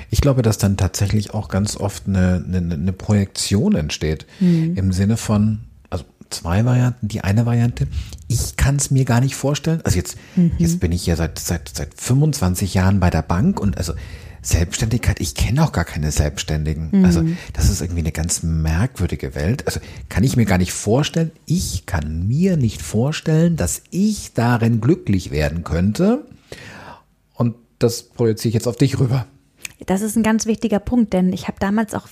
[0.10, 4.26] Ich glaube, dass dann tatsächlich auch ganz oft eine, eine, eine Projektion entsteht.
[4.39, 4.76] Mhm.
[4.76, 7.08] Im Sinne von, also zwei Varianten.
[7.08, 7.88] Die eine Variante,
[8.28, 9.82] ich kann es mir gar nicht vorstellen.
[9.84, 10.52] Also jetzt, mhm.
[10.58, 13.93] jetzt bin ich ja seit, seit, seit 25 Jahren bei der Bank und also
[14.45, 16.89] Selbstständigkeit, ich kenne auch gar keine Selbstständigen.
[16.91, 17.06] Mhm.
[17.06, 19.65] Also das ist irgendwie eine ganz merkwürdige Welt.
[19.65, 24.82] Also kann ich mir gar nicht vorstellen, ich kann mir nicht vorstellen, dass ich darin
[24.82, 26.26] glücklich werden könnte.
[27.34, 29.26] Und das projiziere ich jetzt auf dich rüber.
[29.86, 32.08] Das ist ein ganz wichtiger Punkt, denn ich habe damals auch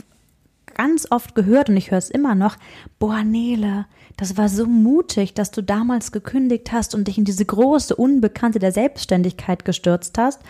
[0.76, 2.58] ganz oft gehört und ich höre es immer noch,
[3.00, 3.86] boah Nele,
[4.18, 8.60] das war so mutig, dass du damals gekündigt hast und dich in diese große Unbekannte
[8.60, 10.42] der Selbstständigkeit gestürzt hast.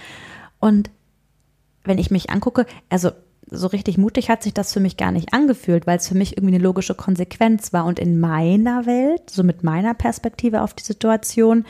[0.60, 0.90] Und
[1.84, 3.12] wenn ich mich angucke, also
[3.50, 6.38] so richtig mutig hat sich das für mich gar nicht angefühlt, weil es für mich
[6.38, 7.86] irgendwie eine logische Konsequenz war.
[7.86, 11.66] Und in meiner Welt, so mit meiner Perspektive auf die Situation,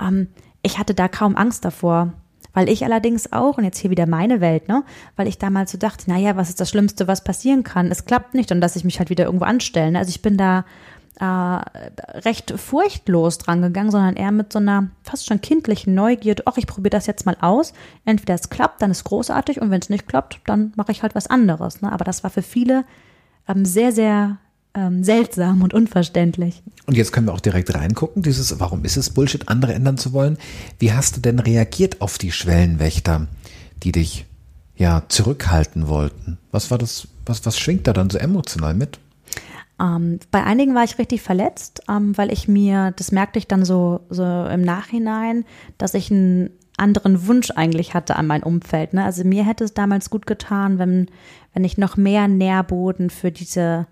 [0.00, 0.28] ähm,
[0.62, 2.12] ich hatte da kaum Angst davor.
[2.56, 4.82] Weil ich allerdings auch, und jetzt hier wieder meine Welt, ne,
[5.14, 7.90] weil ich damals so dachte, naja, was ist das Schlimmste, was passieren kann?
[7.90, 9.90] Es klappt nicht und dass ich mich halt wieder irgendwo anstelle.
[9.90, 9.98] Ne?
[9.98, 10.64] Also ich bin da
[11.20, 16.56] äh, recht furchtlos dran gegangen, sondern eher mit so einer fast schon kindlichen Neugierde, ach,
[16.56, 17.74] ich probiere das jetzt mal aus.
[18.06, 21.14] Entweder es klappt, dann ist großartig und wenn es nicht klappt, dann mache ich halt
[21.14, 21.82] was anderes.
[21.82, 21.92] Ne?
[21.92, 22.86] Aber das war für viele
[23.48, 24.38] ähm, sehr, sehr
[24.76, 26.62] ähm, seltsam und unverständlich.
[26.86, 30.12] Und jetzt können wir auch direkt reingucken, dieses, warum ist es Bullshit, andere ändern zu
[30.12, 30.36] wollen?
[30.78, 33.26] Wie hast du denn reagiert auf die Schwellenwächter,
[33.82, 34.26] die dich
[34.76, 36.38] ja zurückhalten wollten?
[36.52, 39.00] Was war das, was, was schwingt da dann so emotional mit?
[39.80, 43.64] Ähm, bei einigen war ich richtig verletzt, ähm, weil ich mir, das merkte ich dann
[43.64, 45.44] so, so im Nachhinein,
[45.78, 48.92] dass ich einen anderen Wunsch eigentlich hatte an mein Umfeld.
[48.92, 49.04] Ne?
[49.04, 51.06] Also mir hätte es damals gut getan, wenn,
[51.54, 53.86] wenn ich noch mehr Nährboden für diese,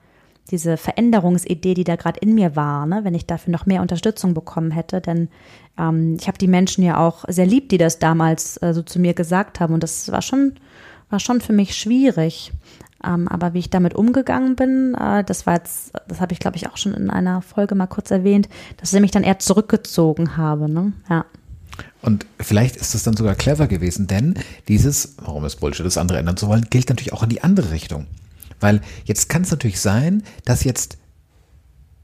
[0.51, 3.01] diese Veränderungsidee, die da gerade in mir war, ne?
[3.03, 5.01] wenn ich dafür noch mehr Unterstützung bekommen hätte.
[5.01, 5.29] Denn
[5.79, 8.99] ähm, ich habe die Menschen ja auch sehr lieb, die das damals äh, so zu
[8.99, 9.75] mir gesagt haben.
[9.75, 10.55] Und das war schon,
[11.11, 12.53] war schon für mich schwierig.
[13.05, 16.57] Ähm, aber wie ich damit umgegangen bin, äh, das war jetzt, das habe ich glaube
[16.57, 20.37] ich auch schon in einer Folge mal kurz erwähnt, dass ich mich dann eher zurückgezogen
[20.37, 20.71] habe.
[20.71, 20.93] Ne?
[21.09, 21.25] Ja.
[22.03, 24.35] Und vielleicht ist es dann sogar clever gewesen, denn
[24.69, 27.71] dieses, warum es Bullshit ist, andere ändern zu wollen, gilt natürlich auch in die andere
[27.71, 28.07] Richtung.
[28.65, 30.97] Weil jetzt kann es natürlich sein, dass jetzt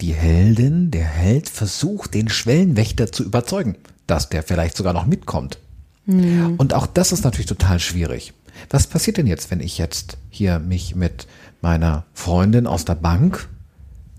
[0.02, 5.56] die Heldin, der Held versucht, den Schwellenwächter zu überzeugen, dass der vielleicht sogar noch mitkommt.
[6.04, 6.56] Mhm.
[6.58, 8.34] Und auch das ist natürlich total schwierig.
[8.68, 11.26] Was passiert denn jetzt, wenn ich jetzt hier mich mit
[11.62, 13.48] meiner Freundin aus der Bank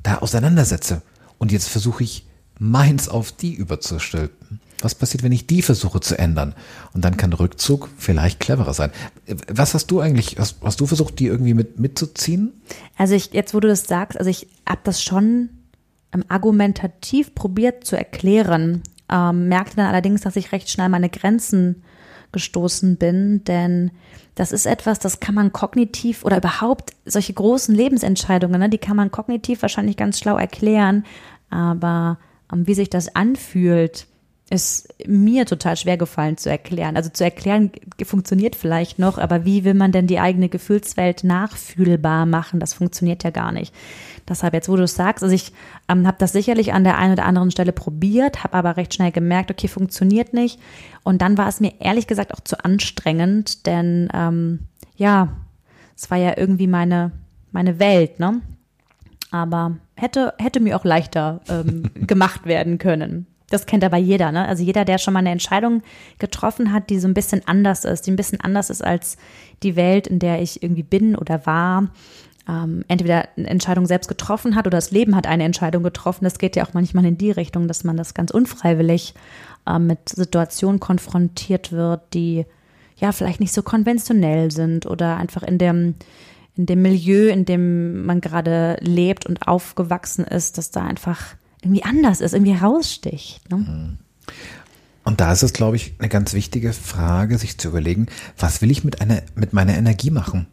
[0.02, 1.04] da auseinandersetze
[1.38, 2.26] und jetzt versuche ich
[2.58, 4.41] meins auf die überzustülpen?
[4.84, 6.56] Was passiert, wenn ich die versuche zu ändern?
[6.94, 8.92] Und dann kann Rückzug vielleicht cleverer sein.
[9.48, 12.62] Was hast du eigentlich, hast, hast du versucht, die irgendwie mit, mitzuziehen?
[12.98, 15.50] Also ich, jetzt wo du das sagst, also ich habe das schon
[16.28, 21.84] argumentativ probiert zu erklären, ähm, merkte dann allerdings, dass ich recht schnell meine Grenzen
[22.32, 23.92] gestoßen bin, denn
[24.36, 28.96] das ist etwas, das kann man kognitiv oder überhaupt solche großen Lebensentscheidungen, ne, die kann
[28.96, 31.06] man kognitiv wahrscheinlich ganz schlau erklären,
[31.50, 32.18] aber
[32.52, 34.08] um, ähm, wie sich das anfühlt,
[34.52, 36.98] ist mir total schwer gefallen zu erklären.
[36.98, 37.72] Also zu erklären
[38.04, 42.60] funktioniert vielleicht noch, aber wie will man denn die eigene Gefühlswelt nachfühlbar machen?
[42.60, 43.74] Das funktioniert ja gar nicht.
[44.28, 45.54] Deshalb jetzt, wo du es sagst, also ich
[45.88, 49.12] ähm, habe das sicherlich an der einen oder anderen Stelle probiert, habe aber recht schnell
[49.12, 50.60] gemerkt, okay, funktioniert nicht.
[51.04, 55.30] Und dann war es mir ehrlich gesagt auch zu anstrengend, denn ähm, ja,
[55.96, 57.12] es war ja irgendwie meine,
[57.52, 58.42] meine Welt, ne?
[59.32, 63.28] Aber hätte, hätte mir auch leichter ähm, gemacht werden können.
[63.52, 64.48] Das kennt aber jeder, ne?
[64.48, 65.84] Also jeder, der schon mal eine Entscheidung
[66.20, 69.18] getroffen hat, die so ein bisschen anders ist, die ein bisschen anders ist als
[69.64, 71.90] die Welt, in der ich irgendwie bin oder war,
[72.48, 76.24] ähm, entweder eine Entscheidung selbst getroffen hat oder das Leben hat eine Entscheidung getroffen.
[76.24, 79.14] Das geht ja auch manchmal in die Richtung, dass man das ganz unfreiwillig
[79.68, 82.46] äh, mit Situationen konfrontiert wird, die
[82.98, 85.96] ja vielleicht nicht so konventionell sind oder einfach in dem
[86.58, 91.84] in dem Milieu, in dem man gerade lebt und aufgewachsen ist, dass da einfach irgendwie
[91.84, 93.50] anders ist, irgendwie raussticht.
[93.50, 93.58] Ne?
[93.58, 93.98] Mhm.
[95.04, 98.70] Und da ist es, glaube ich, eine ganz wichtige Frage, sich zu überlegen, was will
[98.70, 100.48] ich mit einer, mit meiner Energie machen?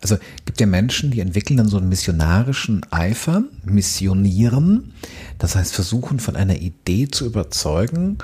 [0.00, 4.92] Also gibt ja Menschen, die entwickeln dann so einen missionarischen Eifer, missionieren,
[5.38, 8.18] das heißt versuchen von einer Idee zu überzeugen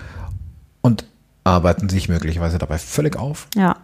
[0.80, 1.04] und
[1.44, 3.46] arbeiten sich möglicherweise dabei völlig auf.
[3.54, 3.76] Ja.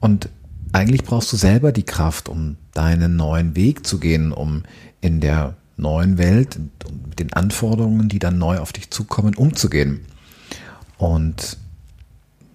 [0.00, 0.30] Und
[0.72, 4.62] eigentlich brauchst du selber die Kraft, um deinen neuen Weg zu gehen, um
[5.02, 6.58] in der neuen Welt
[7.08, 10.00] mit den Anforderungen, die dann neu auf dich zukommen, umzugehen.
[10.98, 11.56] Und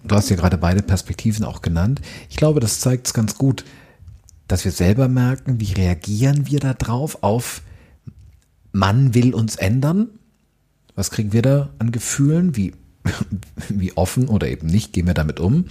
[0.04, 2.00] du hast ja gerade beide Perspektiven auch genannt.
[2.30, 3.64] Ich glaube, das zeigt es ganz gut,
[4.46, 7.62] dass wir selber merken, wie reagieren wir da drauf auf
[8.72, 10.08] man will uns ändern.
[10.94, 12.56] Was kriegen wir da an Gefühlen?
[12.56, 12.74] Wie,
[13.68, 15.66] wie offen oder eben nicht gehen wir damit um?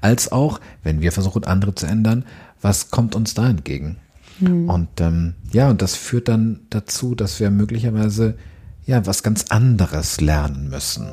[0.00, 2.24] Als auch, wenn wir versuchen, andere zu ändern,
[2.60, 3.96] was kommt uns da entgegen?
[4.40, 4.68] Mhm.
[4.68, 8.36] Und ähm, ja, und das führt dann dazu, dass wir möglicherweise
[8.84, 11.06] ja was ganz anderes lernen müssen.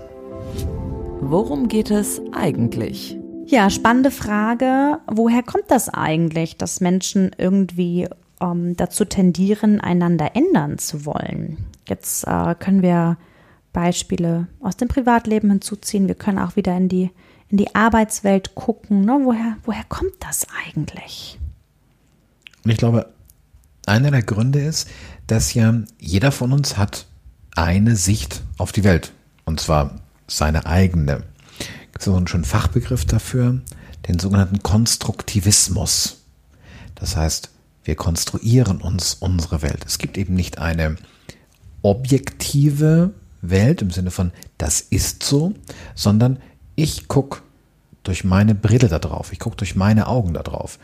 [1.22, 3.18] Worum geht es eigentlich?
[3.46, 5.00] Ja, spannende Frage.
[5.08, 8.08] Woher kommt das eigentlich, dass Menschen irgendwie
[8.42, 11.58] ähm, dazu tendieren, einander ändern zu wollen?
[11.88, 13.18] Jetzt äh, können wir
[13.74, 16.08] Beispiele aus dem Privatleben hinzuziehen.
[16.08, 17.12] Wir können auch wieder in die,
[17.50, 19.02] in die Arbeitswelt gucken.
[19.02, 19.20] Ne?
[19.24, 21.40] Woher, woher kommt das eigentlich?
[22.70, 23.08] Und ich glaube,
[23.88, 24.88] einer der Gründe ist,
[25.26, 27.08] dass ja jeder von uns hat
[27.56, 29.12] eine Sicht auf die Welt.
[29.44, 29.96] Und zwar
[30.28, 31.24] seine eigene.
[31.58, 33.60] Gibt es so einen schönen Fachbegriff dafür,
[34.08, 36.18] den sogenannten Konstruktivismus.
[36.94, 37.50] Das heißt,
[37.86, 39.84] wir konstruieren uns unsere Welt.
[39.88, 40.98] Es gibt eben nicht eine
[41.82, 45.56] objektive Welt im Sinne von das ist so,
[45.96, 46.38] sondern
[46.76, 47.42] ich gucke
[48.04, 50.78] durch meine Brille da drauf, ich gucke durch meine Augen da drauf.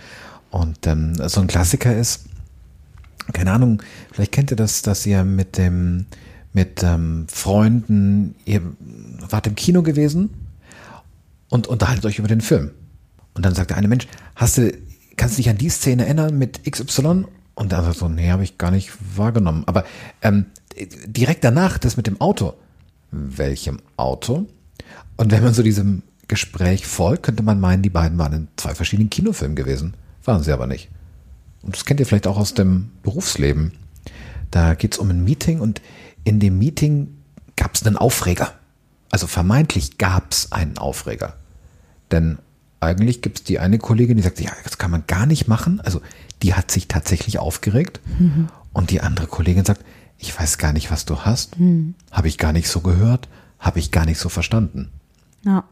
[0.56, 2.28] Und ähm, so ein Klassiker ist,
[3.34, 6.06] keine Ahnung, vielleicht kennt ihr das, dass ihr mit dem,
[6.54, 8.62] mit ähm, Freunden, ihr
[9.30, 10.30] wart im Kino gewesen
[11.50, 12.72] und unterhaltet euch über den Film.
[13.34, 14.72] Und dann sagt der eine Mensch, hast du,
[15.18, 17.26] kannst du dich an die Szene erinnern mit XY?
[17.56, 19.64] Und dann sagt so, nee, habe ich gar nicht wahrgenommen.
[19.66, 19.84] Aber
[20.22, 20.46] ähm,
[21.06, 22.54] direkt danach das mit dem Auto.
[23.12, 24.48] Welchem Auto?
[25.18, 28.74] Und wenn man so diesem Gespräch folgt, könnte man meinen, die beiden waren in zwei
[28.74, 29.96] verschiedenen Kinofilmen gewesen.
[30.26, 30.90] Waren sie aber nicht.
[31.62, 33.74] Und das kennt ihr vielleicht auch aus dem Berufsleben.
[34.52, 35.82] Da geht es um ein Meeting und
[36.24, 37.16] in dem Meeting
[37.56, 38.54] gab es einen Aufreger.
[39.12, 41.36] Also vermeintlich gab es einen Aufreger.
[42.12, 42.38] Denn
[42.80, 45.82] eigentlich gibt es die eine Kollegin, die sagt, ja, das kann man gar nicht machen.
[45.82, 46.02] Also
[46.42, 48.00] die hat sich tatsächlich aufgeregt.
[48.20, 48.50] Mhm.
[48.74, 49.84] Und die andere Kollegin sagt,
[50.18, 51.60] ich weiß gar nicht, was du hast.
[51.60, 51.96] Mhm.
[52.12, 53.28] Habe ich gar nicht so gehört.
[53.60, 54.90] Habe ich gar nicht so verstanden.
[55.44, 55.64] Ja.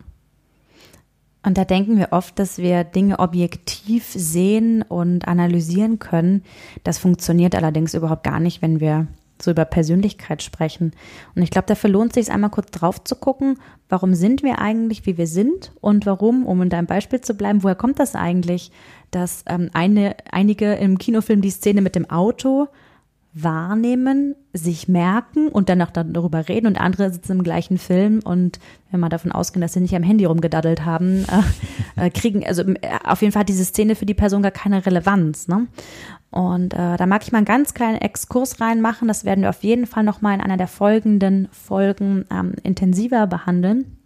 [1.45, 6.43] Und da denken wir oft, dass wir Dinge objektiv sehen und analysieren können.
[6.83, 9.07] Das funktioniert allerdings überhaupt gar nicht, wenn wir
[9.41, 10.93] so über Persönlichkeit sprechen.
[11.35, 13.57] Und ich glaube, dafür lohnt es sich einmal kurz drauf zu gucken,
[13.89, 17.63] warum sind wir eigentlich, wie wir sind und warum, um in deinem Beispiel zu bleiben,
[17.63, 18.71] woher kommt das eigentlich,
[19.11, 22.67] dass ähm, eine, einige im Kinofilm die Szene mit dem Auto
[23.33, 28.59] wahrnehmen, sich merken und dann auch darüber reden und andere sitzen im gleichen Film und
[28.91, 31.25] wenn wir davon ausgehen, dass sie nicht am Handy rumgedaddelt haben,
[31.97, 34.51] äh, äh, kriegen, also äh, auf jeden Fall hat diese Szene für die Person gar
[34.51, 35.47] keine Relevanz.
[35.47, 35.67] Ne?
[36.29, 39.63] Und äh, da mag ich mal einen ganz kleinen Exkurs reinmachen, das werden wir auf
[39.63, 43.97] jeden Fall nochmal in einer der folgenden Folgen ähm, intensiver behandeln.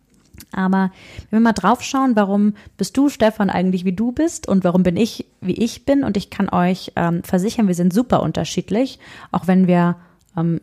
[0.52, 0.92] Aber
[1.30, 4.84] wenn wir mal drauf schauen, warum bist du, Stefan, eigentlich wie du bist und warum
[4.84, 6.04] bin ich, wie ich bin?
[6.04, 9.00] Und ich kann euch ähm, versichern, wir sind super unterschiedlich,
[9.32, 9.98] auch wenn wir
[10.36, 10.62] ähm,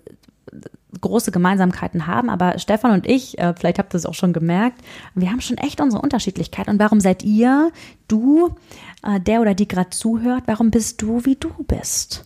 [1.00, 2.30] große Gemeinsamkeiten haben.
[2.30, 4.80] Aber Stefan und ich, äh, vielleicht habt ihr es auch schon gemerkt,
[5.14, 6.68] wir haben schon echt unsere Unterschiedlichkeit.
[6.68, 7.70] Und warum seid ihr,
[8.08, 8.54] du,
[9.02, 12.24] äh, der oder die gerade zuhört, warum bist du, wie du bist?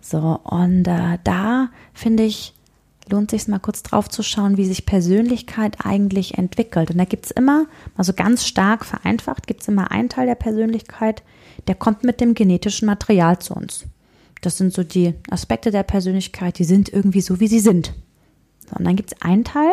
[0.00, 2.54] So, und äh, da finde ich,
[3.10, 6.90] lohnt sich mal kurz drauf zu schauen, wie sich Persönlichkeit eigentlich entwickelt.
[6.90, 10.34] Und da gibt es immer, also ganz stark vereinfacht, gibt es immer einen Teil der
[10.34, 11.22] Persönlichkeit,
[11.66, 13.84] der kommt mit dem genetischen Material zu uns.
[14.40, 17.94] Das sind so die Aspekte der Persönlichkeit, die sind irgendwie so, wie sie sind.
[18.68, 19.72] So, und dann gibt es einen Teil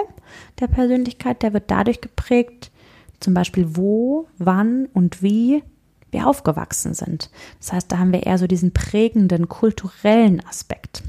[0.59, 2.71] der Persönlichkeit, der wird dadurch geprägt,
[3.19, 5.63] zum Beispiel wo, wann und wie
[6.11, 7.29] wir aufgewachsen sind.
[7.59, 11.03] Das heißt, da haben wir eher so diesen prägenden kulturellen Aspekt.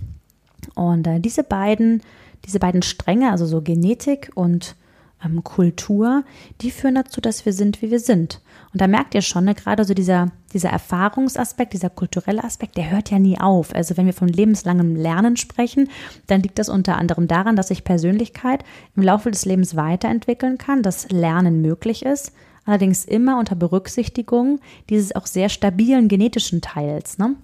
[0.81, 2.01] Und äh, diese beiden,
[2.47, 4.77] diese beiden Stränge, also so Genetik und
[5.23, 6.25] ähm, Kultur,
[6.63, 8.41] die führen dazu, dass wir sind, wie wir sind.
[8.73, 12.91] Und da merkt ihr schon, ne, gerade so dieser, dieser Erfahrungsaspekt, dieser kulturelle Aspekt, der
[12.91, 13.75] hört ja nie auf.
[13.75, 15.91] Also wenn wir von lebenslangem Lernen sprechen,
[16.29, 18.65] dann liegt das unter anderem daran, dass sich Persönlichkeit
[18.97, 22.33] im Laufe des Lebens weiterentwickeln kann, dass Lernen möglich ist,
[22.65, 27.19] allerdings immer unter Berücksichtigung dieses auch sehr stabilen genetischen Teils.
[27.19, 27.37] Ne?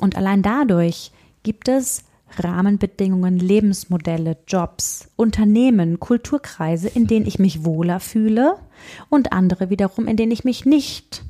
[0.00, 1.12] Und allein dadurch
[1.42, 2.04] gibt es
[2.38, 8.56] Rahmenbedingungen, Lebensmodelle, Jobs, Unternehmen, Kulturkreise, in denen ich mich wohler fühle
[9.08, 11.24] und andere wiederum, in denen ich mich nicht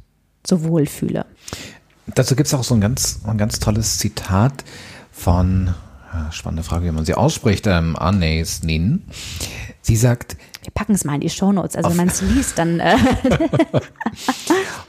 [0.46, 1.26] so wohl fühle.
[2.06, 4.64] Dazu gibt es auch so ein ganz, ein ganz tolles Zitat
[5.12, 5.74] von,
[6.32, 9.04] spannende Frage, wie man sie ausspricht, ähm, Annes Nin.
[9.82, 12.80] Sie sagt, wir packen es mal in die Shownotes, also wenn man es liest, dann.
[12.80, 12.96] Äh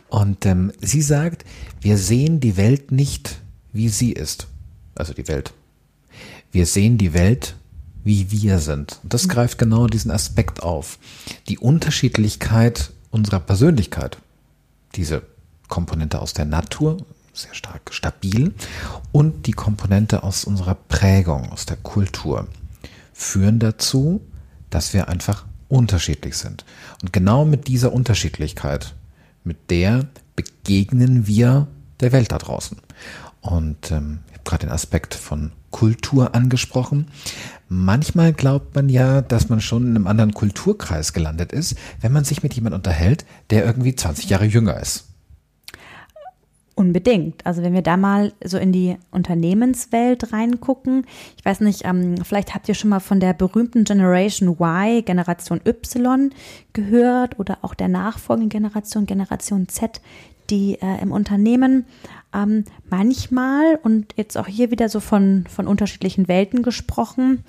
[0.10, 1.46] Und ähm, sie sagt,
[1.80, 3.40] wir sehen die Welt nicht,
[3.72, 4.48] wie sie ist.
[4.96, 5.54] Also die Welt.
[6.52, 7.56] Wir sehen die Welt,
[8.04, 9.00] wie wir sind.
[9.04, 9.30] Und das mhm.
[9.30, 11.00] greift genau diesen Aspekt auf.
[11.48, 14.18] Die Unterschiedlichkeit unserer Persönlichkeit.
[14.96, 15.24] Diese
[15.68, 16.98] Komponente aus der Natur,
[17.34, 18.54] sehr stark stabil,
[19.12, 22.48] und die Komponente aus unserer Prägung, aus der Kultur,
[23.14, 24.22] führen dazu,
[24.70, 26.66] dass wir einfach unterschiedlich sind.
[27.02, 28.96] Und genau mit dieser Unterschiedlichkeit,
[29.44, 31.68] mit der begegnen wir
[32.00, 32.78] der Welt da draußen.
[33.42, 37.08] Und ähm, ich habe gerade den Aspekt von Kultur angesprochen.
[37.70, 42.26] Manchmal glaubt man ja, dass man schon in einem anderen Kulturkreis gelandet ist, wenn man
[42.26, 45.06] sich mit jemandem unterhält, der irgendwie 20 Jahre jünger ist.
[46.74, 47.46] Unbedingt.
[47.46, 51.06] Also wenn wir da mal so in die Unternehmenswelt reingucken,
[51.38, 55.62] ich weiß nicht, ähm, vielleicht habt ihr schon mal von der berühmten Generation Y, Generation
[55.66, 56.34] Y
[56.74, 60.02] gehört oder auch der nachfolgenden Generation, Generation Z,
[60.50, 61.86] die äh, im Unternehmen
[62.34, 67.44] ähm, manchmal und jetzt auch hier wieder so von, von unterschiedlichen Welten gesprochen,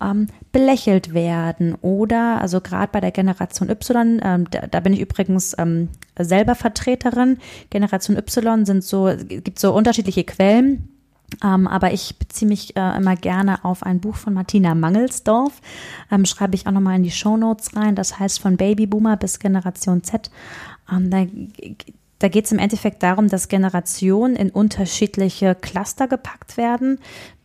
[0.00, 5.00] ähm, belächelt werden oder, also gerade bei der Generation Y, ähm, da, da, bin ich
[5.00, 5.88] übrigens ähm,
[6.18, 7.38] selber Vertreterin.
[7.70, 10.88] Generation Y sind so, gibt so unterschiedliche Quellen.
[11.44, 15.60] Ähm, aber ich beziehe mich äh, immer gerne auf ein Buch von Martina Mangelsdorf.
[16.10, 17.94] Ähm, schreibe ich auch nochmal in die Show Notes rein.
[17.94, 20.30] Das heißt von Babyboomer bis Generation Z.
[20.90, 21.26] Ähm, da
[22.18, 26.98] da geht es im Endeffekt darum, dass Generationen in unterschiedliche Cluster gepackt werden.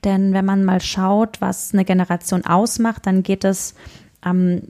[0.04, 3.76] Denn wenn man mal schaut, was eine Generation ausmacht, dann geht es
[4.26, 4.62] ähm,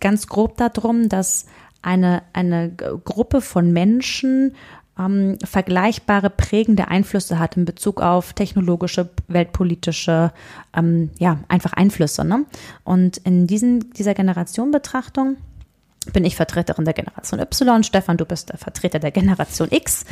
[0.00, 1.46] ganz grob darum, dass
[1.82, 4.54] eine, eine Gruppe von Menschen
[4.98, 10.32] ähm, vergleichbare prägende Einflüsse hat in Bezug auf technologische, weltpolitische,
[10.76, 12.24] ähm, ja, einfach Einflüsse.
[12.24, 12.44] Ne?
[12.84, 15.36] Und in diesen, dieser Generationenbetrachtung
[16.06, 20.04] bin ich Vertreterin der Generation Y, Stefan, du bist der Vertreter der Generation X.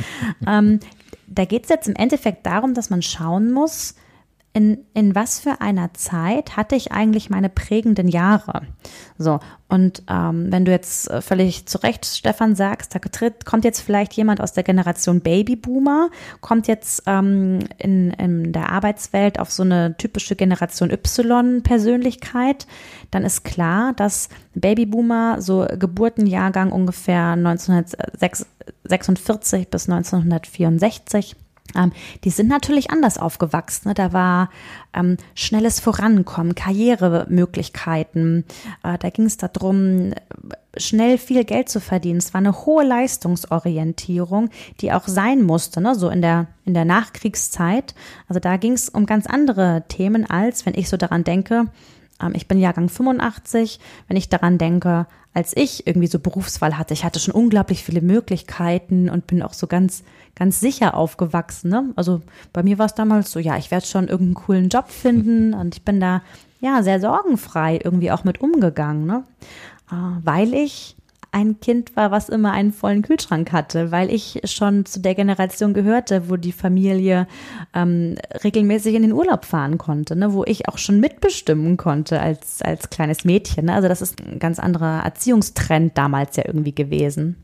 [0.47, 0.79] Ähm,
[1.27, 3.95] da geht es jetzt im Endeffekt darum, dass man schauen muss,
[4.53, 8.63] in, in was für einer Zeit hatte ich eigentlich meine prägenden Jahre?
[9.17, 13.63] So, und ähm, wenn du jetzt äh, völlig zu Recht, Stefan, sagst, da tritt, kommt
[13.63, 16.09] jetzt vielleicht jemand aus der Generation Babyboomer,
[16.41, 22.67] kommt jetzt ähm, in, in der Arbeitswelt auf so eine typische Generation Y-Persönlichkeit,
[23.11, 31.37] dann ist klar, dass Babyboomer so Geburtenjahrgang ungefähr 1946 bis 1964
[31.75, 31.91] ähm,
[32.23, 33.89] die sind natürlich anders aufgewachsen.
[33.89, 33.93] Ne?
[33.93, 34.49] Da war
[34.93, 38.45] ähm, schnelles Vorankommen, Karrieremöglichkeiten.
[38.83, 40.13] Äh, da ging es darum,
[40.77, 42.19] schnell viel Geld zu verdienen.
[42.19, 44.49] Es war eine hohe Leistungsorientierung,
[44.81, 45.95] die auch sein musste, ne?
[45.95, 47.95] so in der, in der Nachkriegszeit.
[48.27, 51.67] Also da ging es um ganz andere Themen, als wenn ich so daran denke,
[52.33, 57.05] ich bin Jahrgang 85, wenn ich daran denke, als ich irgendwie so Berufswahl hatte, ich
[57.05, 60.03] hatte schon unglaublich viele Möglichkeiten und bin auch so ganz,
[60.35, 61.69] ganz sicher aufgewachsen.
[61.69, 61.93] Ne?
[61.95, 65.53] Also bei mir war es damals so, ja, ich werde schon irgendeinen coolen Job finden
[65.53, 66.21] und ich bin da
[66.59, 69.23] ja sehr sorgenfrei irgendwie auch mit umgegangen, ne?
[69.91, 70.95] Äh, weil ich
[71.31, 75.73] ein Kind war, was immer einen vollen Kühlschrank hatte, weil ich schon zu der Generation
[75.73, 77.25] gehörte, wo die Familie
[77.73, 82.61] ähm, regelmäßig in den Urlaub fahren konnte, ne, wo ich auch schon mitbestimmen konnte als,
[82.61, 83.65] als kleines Mädchen.
[83.65, 83.73] Ne?
[83.73, 87.37] Also das ist ein ganz anderer Erziehungstrend damals ja irgendwie gewesen.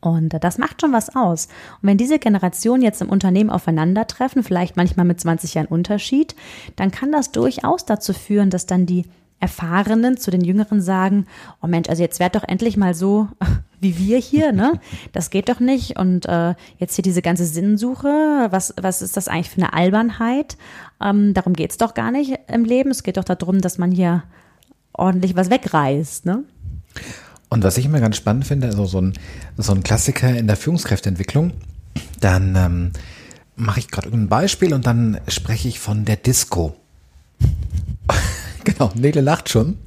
[0.00, 1.46] Und das macht schon was aus.
[1.82, 6.36] Und wenn diese Generationen jetzt im Unternehmen aufeinandertreffen, vielleicht manchmal mit 20 Jahren Unterschied,
[6.76, 9.06] dann kann das durchaus dazu führen, dass dann die
[9.40, 11.26] Erfahrenen zu den Jüngeren sagen,
[11.62, 13.28] oh Mensch, also jetzt werd doch endlich mal so
[13.80, 14.80] wie wir hier, ne?
[15.12, 15.98] Das geht doch nicht.
[15.98, 20.56] Und äh, jetzt hier diese ganze Sinnsuche, was, was ist das eigentlich für eine Albernheit?
[21.00, 22.90] Ähm, darum geht's doch gar nicht im Leben.
[22.90, 24.24] Es geht doch darum, dass man hier
[24.92, 26.42] ordentlich was wegreißt, ne?
[27.48, 29.14] Und was ich immer ganz spannend finde, also so ein,
[29.56, 31.52] so ein Klassiker in der Führungskräfteentwicklung,
[32.20, 32.90] dann ähm,
[33.56, 36.76] mache ich gerade ein Beispiel und dann spreche ich von der Disco.
[38.68, 39.78] Genau, Nele lacht schon.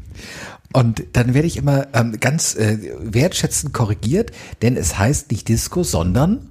[0.73, 5.83] Und dann werde ich immer ähm, ganz äh, wertschätzend korrigiert, denn es heißt nicht Disco,
[5.83, 6.47] sondern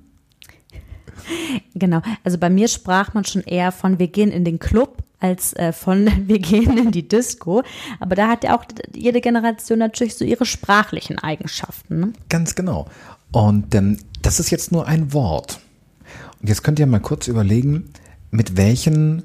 [1.75, 5.53] Genau, also bei mir sprach man schon eher von wir gehen in den Club als
[5.55, 7.63] äh, von wir gehen in die Disco.
[7.99, 12.01] Aber da hat ja auch jede Generation natürlich so ihre sprachlichen Eigenschaften.
[12.01, 12.13] Ne?
[12.29, 12.87] Ganz genau.
[13.33, 15.61] Und ähm, das ist jetzt nur ein Wort.
[16.41, 17.91] Und jetzt könnt ihr mal kurz überlegen,
[18.31, 19.23] mit welchen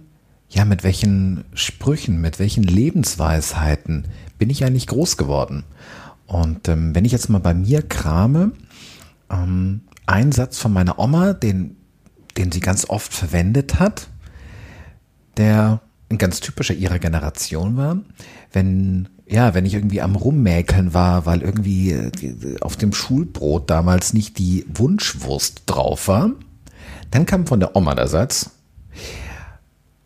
[0.50, 4.06] ja, mit welchen Sprüchen, mit welchen Lebensweisheiten
[4.38, 5.64] bin ich eigentlich groß geworden?
[6.28, 8.52] Und ähm, wenn ich jetzt mal bei mir krame,
[9.30, 11.78] ähm, ein Satz von meiner Oma, den,
[12.38, 14.08] den sie ganz oft verwendet hat,
[15.38, 17.98] der ein ganz typischer ihrer Generation war.
[18.52, 24.14] Wenn, ja, wenn ich irgendwie am Rummäkeln war, weil irgendwie äh, auf dem Schulbrot damals
[24.14, 26.32] nicht die Wunschwurst drauf war,
[27.12, 28.52] dann kam von der Oma der Satz,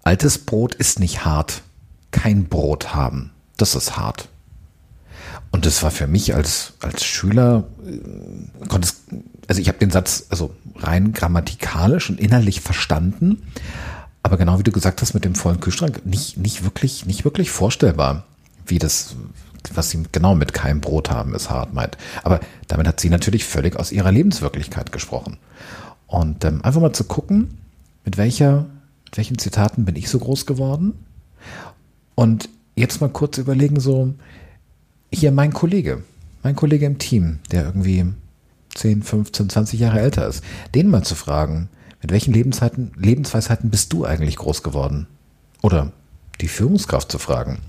[0.10, 1.62] altes Brot ist nicht hart.
[2.10, 4.28] Kein Brot haben, das ist hart.
[5.52, 8.80] Und das war für mich als, als Schüler, äh,
[9.48, 13.44] also ich habe den Satz also rein grammatikalisch und innerlich verstanden,
[14.24, 17.52] aber genau wie du gesagt hast mit dem vollen Kühlschrank, nicht, nicht wirklich, nicht wirklich
[17.52, 18.26] vorstellbar,
[18.66, 19.16] wie das,
[19.76, 21.98] was sie genau mit keinem Brot haben, ist hart meint.
[22.24, 25.38] Aber damit hat sie natürlich völlig aus ihrer Lebenswirklichkeit gesprochen.
[26.08, 27.60] Und ähm, einfach mal zu gucken,
[28.06, 28.66] mit welcher,
[29.10, 30.94] mit welchen Zitaten bin ich so groß geworden?
[32.14, 34.14] Und jetzt mal kurz überlegen, so,
[35.12, 36.04] hier mein Kollege,
[36.44, 38.06] mein Kollege im Team, der irgendwie
[38.76, 40.44] 10, 15, 20 Jahre älter ist,
[40.76, 41.70] den mal zu fragen,
[42.04, 45.08] mit welchen Lebenszeiten, Lebensweisheiten bist du eigentlich groß geworden?
[45.64, 45.92] Oder
[46.40, 47.60] die Führungskraft zu fragen.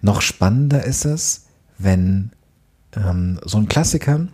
[0.00, 1.44] Noch spannender ist es,
[1.78, 2.30] wenn
[2.96, 4.26] ähm, so ein Klassiker,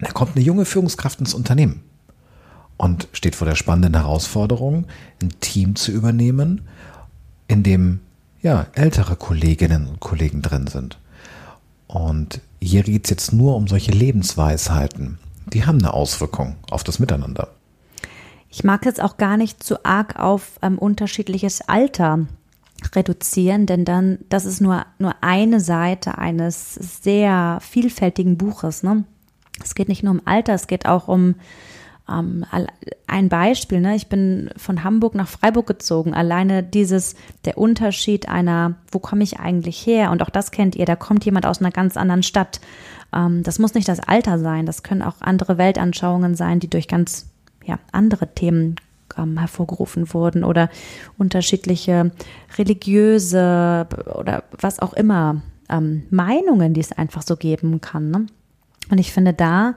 [0.00, 1.82] da kommt eine junge Führungskraft ins Unternehmen
[2.80, 4.86] und steht vor der spannenden Herausforderung,
[5.20, 6.62] ein Team zu übernehmen,
[7.46, 8.00] in dem
[8.40, 10.98] ja ältere Kolleginnen und Kollegen drin sind.
[11.88, 15.18] Und hier geht es jetzt nur um solche Lebensweisheiten.
[15.52, 17.48] Die haben eine Auswirkung auf das Miteinander.
[18.48, 22.28] Ich mag jetzt auch gar nicht zu arg auf ähm, unterschiedliches Alter
[22.94, 28.82] reduzieren, denn dann, das ist nur, nur eine Seite eines sehr vielfältigen Buches.
[28.82, 29.04] Ne?
[29.62, 31.34] Es geht nicht nur um Alter, es geht auch um
[32.10, 32.44] ähm,
[33.06, 33.80] ein Beispiel.
[33.80, 33.96] Ne?
[33.96, 36.14] Ich bin von Hamburg nach Freiburg gezogen.
[36.14, 40.10] Alleine dieses, der Unterschied einer, wo komme ich eigentlich her?
[40.10, 42.60] Und auch das kennt ihr, da kommt jemand aus einer ganz anderen Stadt.
[43.12, 46.88] Ähm, das muss nicht das Alter sein, das können auch andere Weltanschauungen sein, die durch
[46.88, 47.30] ganz
[47.64, 48.76] ja, andere Themen
[49.16, 50.70] ähm, hervorgerufen wurden oder
[51.18, 52.12] unterschiedliche
[52.58, 58.10] religiöse oder was auch immer ähm, Meinungen, die es einfach so geben kann.
[58.10, 58.26] Ne?
[58.90, 59.74] Und ich finde da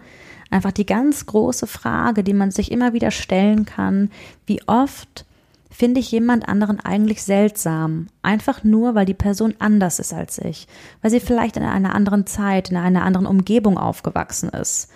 [0.53, 4.09] einfach die ganz große Frage, die man sich immer wieder stellen kann,
[4.45, 5.25] wie oft
[5.73, 10.67] finde ich jemand anderen eigentlich seltsam, einfach nur, weil die Person anders ist als ich,
[11.01, 14.89] weil sie vielleicht in einer anderen Zeit, in einer anderen Umgebung aufgewachsen ist.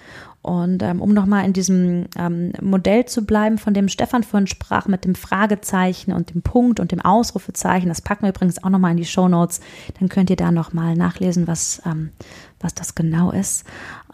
[0.44, 4.88] Und ähm, um nochmal in diesem ähm, Modell zu bleiben, von dem Stefan vorhin sprach,
[4.88, 8.92] mit dem Fragezeichen und dem Punkt und dem Ausrufezeichen, das packen wir übrigens auch nochmal
[8.92, 9.60] in die Show Notes,
[10.00, 12.12] dann könnt ihr da nochmal nachlesen, was, ähm,
[12.60, 13.66] was das genau ist.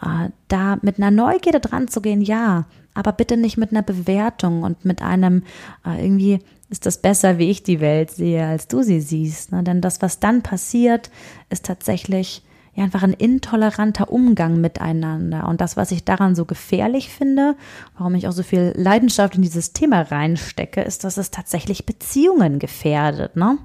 [0.02, 4.62] Äh, da mit einer Neugierde dran zu gehen, ja, aber bitte nicht mit einer Bewertung
[4.62, 5.42] und mit einem
[5.84, 6.40] äh, irgendwie
[6.70, 9.52] ist das besser, wie ich die Welt sehe, als du sie siehst.
[9.52, 9.62] Ne?
[9.62, 11.10] Denn das, was dann passiert,
[11.50, 12.42] ist tatsächlich
[12.74, 15.46] ja einfach ein intoleranter Umgang miteinander.
[15.48, 17.56] Und das, was ich daran so gefährlich finde,
[17.96, 22.58] warum ich auch so viel Leidenschaft in dieses Thema reinstecke, ist, dass es tatsächlich Beziehungen
[22.58, 23.36] gefährdet.
[23.36, 23.58] Ne?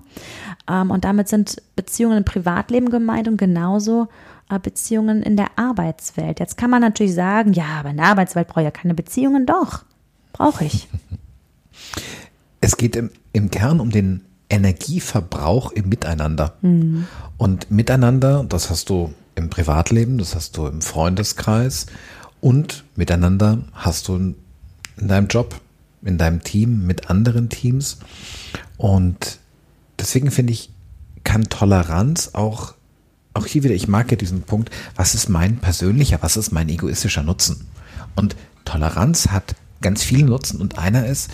[0.70, 4.08] Ähm, und damit sind Beziehungen im Privatleben gemeint und genauso
[4.58, 6.40] Beziehungen in der Arbeitswelt.
[6.40, 9.46] Jetzt kann man natürlich sagen, ja, aber in der Arbeitswelt brauche ich ja keine Beziehungen.
[9.46, 9.84] Doch,
[10.34, 10.88] brauche ich.
[12.62, 16.56] Es geht im, im Kern um den Energieverbrauch im Miteinander.
[16.62, 17.08] Mhm.
[17.38, 21.86] Und miteinander, das hast du im Privatleben, das hast du im Freundeskreis
[22.42, 24.36] und miteinander hast du in,
[24.98, 25.62] in deinem Job,
[26.02, 28.00] in deinem Team, mit anderen Teams.
[28.78, 29.40] Und
[29.98, 30.72] deswegen finde ich,
[31.24, 32.74] kann Toleranz auch,
[33.34, 36.70] auch hier wieder, ich mag ja diesen Punkt, was ist mein persönlicher, was ist mein
[36.70, 37.68] egoistischer Nutzen?
[38.16, 41.30] Und Toleranz hat ganz viel Nutzen und einer ist,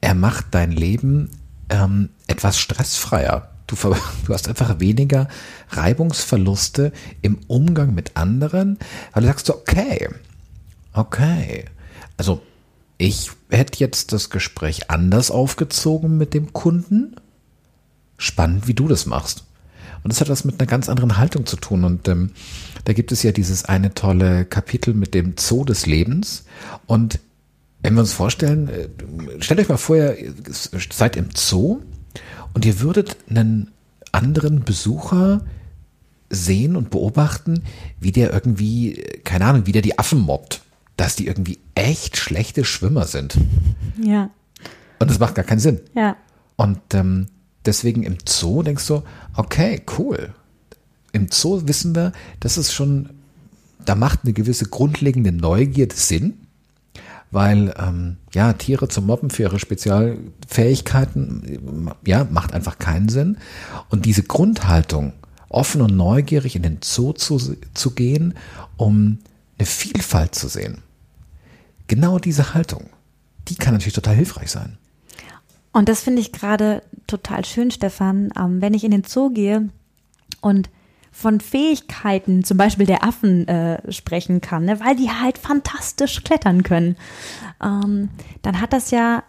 [0.00, 1.30] er macht dein Leben
[1.68, 3.50] ähm, etwas stressfreier.
[3.66, 3.76] Du,
[4.26, 5.28] du hast einfach weniger
[5.70, 8.78] Reibungsverluste im Umgang mit anderen,
[9.12, 10.08] weil du sagst okay,
[10.92, 11.66] okay.
[12.16, 12.42] Also
[12.98, 17.16] ich hätte jetzt das Gespräch anders aufgezogen mit dem Kunden.
[18.18, 19.44] Spannend, wie du das machst.
[20.02, 21.84] Und das hat was mit einer ganz anderen Haltung zu tun.
[21.84, 22.30] Und ähm,
[22.84, 26.44] da gibt es ja dieses eine tolle Kapitel mit dem Zoo des Lebens.
[26.86, 27.18] Und
[27.82, 28.88] wenn wir uns vorstellen, äh,
[29.40, 30.34] stellt euch mal vor, ihr
[30.90, 31.80] seid im Zoo
[32.54, 33.70] und ihr würdet einen
[34.12, 35.42] anderen Besucher
[36.30, 37.64] sehen und beobachten,
[37.98, 40.62] wie der irgendwie, keine Ahnung, wie der die Affen mobbt.
[40.96, 43.38] Dass die irgendwie echt schlechte Schwimmer sind.
[44.02, 44.28] Ja.
[44.98, 45.80] Und das macht gar keinen Sinn.
[45.94, 46.16] Ja.
[46.56, 47.28] Und ähm,
[47.66, 49.02] deswegen im Zoo denkst du,
[49.36, 50.32] okay, cool.
[51.12, 53.10] Im Zoo wissen wir, das ist schon,
[53.84, 56.34] da macht eine gewisse grundlegende Neugierde Sinn
[57.30, 63.38] weil ähm, ja Tiere zu mobben für ihre Spezialfähigkeiten ja macht einfach keinen Sinn
[63.88, 65.14] und diese Grundhaltung
[65.48, 67.38] offen und neugierig in den Zoo zu,
[67.74, 68.34] zu gehen,
[68.76, 69.18] um
[69.58, 70.78] eine Vielfalt zu sehen.
[71.86, 72.88] Genau diese Haltung,
[73.48, 74.78] die kann natürlich total hilfreich sein.
[75.72, 79.68] Und das finde ich gerade total schön, Stefan, ähm, wenn ich in den Zoo gehe
[80.40, 80.68] und
[81.12, 86.62] von Fähigkeiten, zum Beispiel der Affen, äh, sprechen kann, ne, weil die halt fantastisch klettern
[86.62, 86.96] können,
[87.62, 88.10] ähm,
[88.42, 89.22] dann hat das ja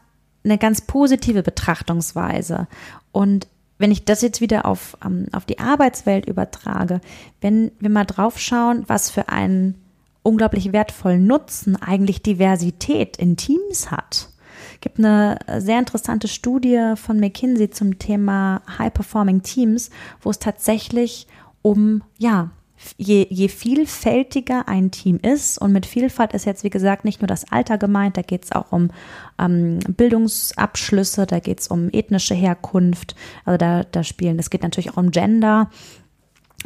[0.44, 2.68] eine ganz positive Betrachtungsweise.
[3.12, 7.02] Und wenn ich das jetzt wieder auf, ähm, auf die Arbeitswelt übertrage,
[7.42, 9.76] wenn wir mal drauf schauen, was für einen
[10.24, 14.30] unglaublich wertvollen Nutzen eigentlich Diversität in Teams hat.
[14.82, 21.28] Gibt eine sehr interessante Studie von McKinsey zum Thema High Performing Teams, wo es tatsächlich
[21.62, 22.50] um, ja,
[22.98, 27.28] je, je vielfältiger ein Team ist, und mit Vielfalt ist jetzt, wie gesagt, nicht nur
[27.28, 28.90] das Alter gemeint, da geht es auch um
[29.40, 33.16] ähm, Bildungsabschlüsse, da geht es um ethnische Herkunft,
[33.46, 35.70] also da, da spielen, es geht natürlich auch um Gender,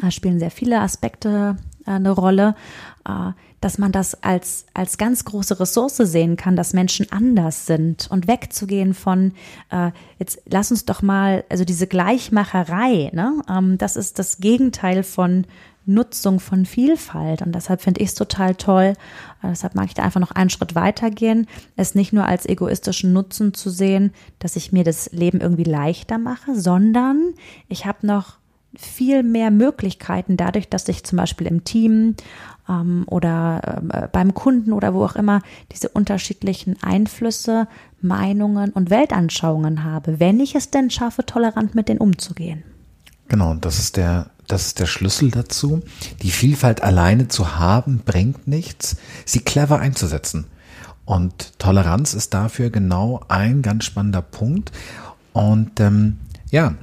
[0.01, 2.55] da spielen sehr viele Aspekte äh, eine Rolle,
[3.07, 3.31] äh,
[3.65, 8.27] dass man das als, als ganz große Ressource sehen kann, dass Menschen anders sind und
[8.27, 9.33] wegzugehen von,
[9.71, 9.89] äh,
[10.19, 13.41] jetzt lass uns doch mal, also diese Gleichmacherei, ne?
[13.49, 15.47] Ähm, das ist das Gegenteil von
[15.87, 17.41] Nutzung von Vielfalt.
[17.41, 18.93] Und deshalb finde ich es total toll.
[19.41, 23.13] Äh, deshalb mag ich da einfach noch einen Schritt weitergehen, es nicht nur als egoistischen
[23.13, 27.33] Nutzen zu sehen, dass ich mir das Leben irgendwie leichter mache, sondern
[27.67, 28.37] ich habe noch
[28.77, 32.15] viel mehr Möglichkeiten dadurch, dass ich zum Beispiel im Team
[32.69, 35.41] ähm, oder äh, beim Kunden oder wo auch immer
[35.71, 37.67] diese unterschiedlichen Einflüsse,
[38.01, 42.63] Meinungen und Weltanschauungen habe, wenn ich es denn schaffe, tolerant mit denen umzugehen.
[43.27, 45.81] Genau, das ist der, das ist der Schlüssel dazu.
[46.21, 50.45] Die Vielfalt alleine zu haben, bringt nichts, sie clever einzusetzen.
[51.05, 54.71] Und Toleranz ist dafür genau ein ganz spannender Punkt.
[55.33, 56.17] Und ähm,
[56.49, 56.75] ja,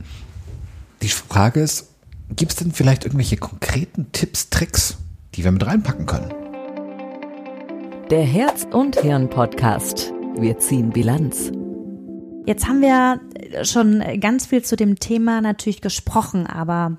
[1.03, 1.89] die Frage ist,
[2.35, 4.97] gibt es denn vielleicht irgendwelche konkreten Tipps, Tricks,
[5.35, 6.33] die wir mit reinpacken können?
[8.11, 10.13] Der Herz und Hirn Podcast.
[10.37, 11.51] Wir ziehen Bilanz.
[12.45, 13.21] Jetzt haben wir
[13.65, 16.97] schon ganz viel zu dem Thema natürlich gesprochen, aber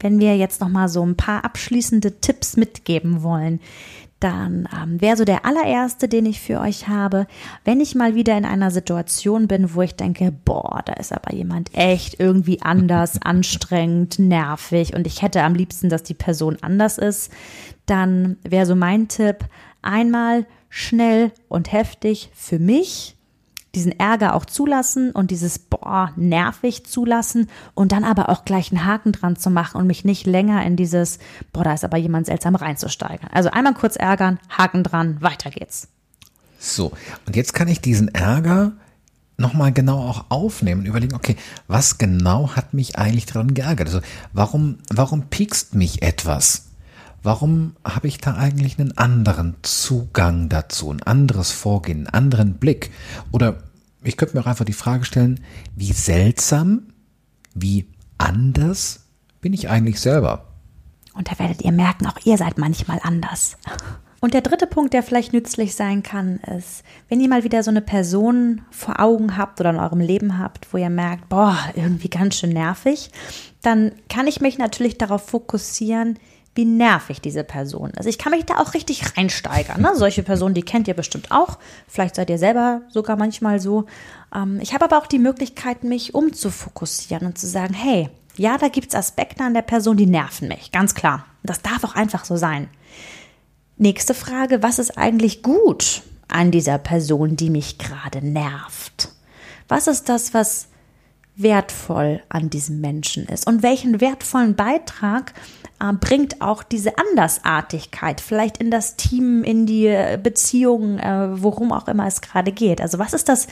[0.00, 3.60] wenn wir jetzt noch mal so ein paar abschließende Tipps mitgeben wollen,
[4.22, 7.26] dann ähm, wäre so der allererste, den ich für euch habe,
[7.64, 11.34] wenn ich mal wieder in einer Situation bin, wo ich denke, boah, da ist aber
[11.34, 16.98] jemand echt irgendwie anders, anstrengend, nervig und ich hätte am liebsten, dass die Person anders
[16.98, 17.32] ist,
[17.86, 19.38] dann wäre so mein Tipp,
[19.82, 23.16] einmal schnell und heftig für mich
[23.74, 28.84] diesen Ärger auch zulassen und dieses boah, nervig zulassen und dann aber auch gleich einen
[28.84, 31.18] Haken dran zu machen und mich nicht länger in dieses
[31.52, 33.30] boah, da ist aber jemand seltsam reinzusteigern.
[33.32, 35.88] Also einmal kurz ärgern, Haken dran, weiter geht's.
[36.58, 36.92] So,
[37.26, 38.72] und jetzt kann ich diesen Ärger
[39.36, 43.88] nochmal genau auch aufnehmen und überlegen, okay, was genau hat mich eigentlich daran geärgert?
[43.88, 44.00] Also
[44.32, 46.71] warum, warum piekst mich etwas?
[47.22, 52.90] Warum habe ich da eigentlich einen anderen Zugang dazu, ein anderes Vorgehen, einen anderen Blick?
[53.30, 53.58] Oder
[54.02, 55.40] ich könnte mir auch einfach die Frage stellen,
[55.76, 56.88] wie seltsam,
[57.54, 57.86] wie
[58.18, 59.06] anders
[59.40, 60.48] bin ich eigentlich selber?
[61.14, 63.56] Und da werdet ihr merken, auch ihr seid manchmal anders.
[64.20, 67.70] Und der dritte Punkt, der vielleicht nützlich sein kann, ist, wenn ihr mal wieder so
[67.70, 72.08] eine Person vor Augen habt oder in eurem Leben habt, wo ihr merkt, boah, irgendwie
[72.08, 73.10] ganz schön nervig,
[73.62, 76.18] dann kann ich mich natürlich darauf fokussieren,
[76.54, 78.06] wie nervig diese Person ist.
[78.06, 79.80] Ich kann mich da auch richtig reinsteigern.
[79.80, 79.92] Ne?
[79.94, 81.58] Solche Personen, die kennt ihr bestimmt auch.
[81.88, 83.86] Vielleicht seid ihr selber sogar manchmal so.
[84.34, 88.68] Ähm, ich habe aber auch die Möglichkeit, mich umzufokussieren und zu sagen, hey, ja, da
[88.68, 90.72] gibt es Aspekte an der Person, die nerven mich.
[90.72, 91.24] Ganz klar.
[91.42, 92.68] Das darf auch einfach so sein.
[93.76, 99.08] Nächste Frage, was ist eigentlich gut an dieser Person, die mich gerade nervt?
[99.68, 100.68] Was ist das, was
[101.34, 105.32] wertvoll an diesem Menschen ist und welchen wertvollen Beitrag
[105.82, 111.88] äh, bringt auch diese Andersartigkeit vielleicht in das Team, in die Beziehung, äh, worum auch
[111.88, 112.80] immer es gerade geht.
[112.80, 113.48] Also was ist das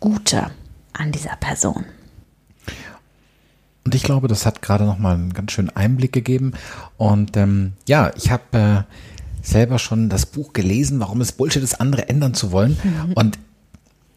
[0.00, 0.50] Gute
[0.92, 1.84] an dieser Person?
[3.84, 6.54] Und ich glaube, das hat gerade noch mal einen ganz schönen Einblick gegeben.
[6.96, 8.82] Und ähm, ja, ich habe äh,
[9.42, 12.78] selber schon das Buch gelesen, warum es Bullshit ist, andere ändern zu wollen.
[12.82, 13.12] Mhm.
[13.12, 13.38] Und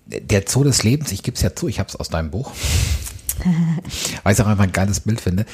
[0.06, 2.54] der Zoo des Lebens, ich gebe es ja zu, ich habe es aus deinem Buch.
[4.24, 5.46] weil ich auch einfach ein geiles Bild finde.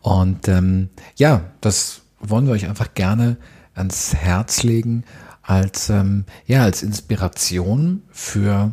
[0.00, 3.36] Und ähm, ja, das wollen wir euch einfach gerne
[3.74, 5.04] ans Herz legen
[5.42, 8.72] als ähm, ja als Inspiration für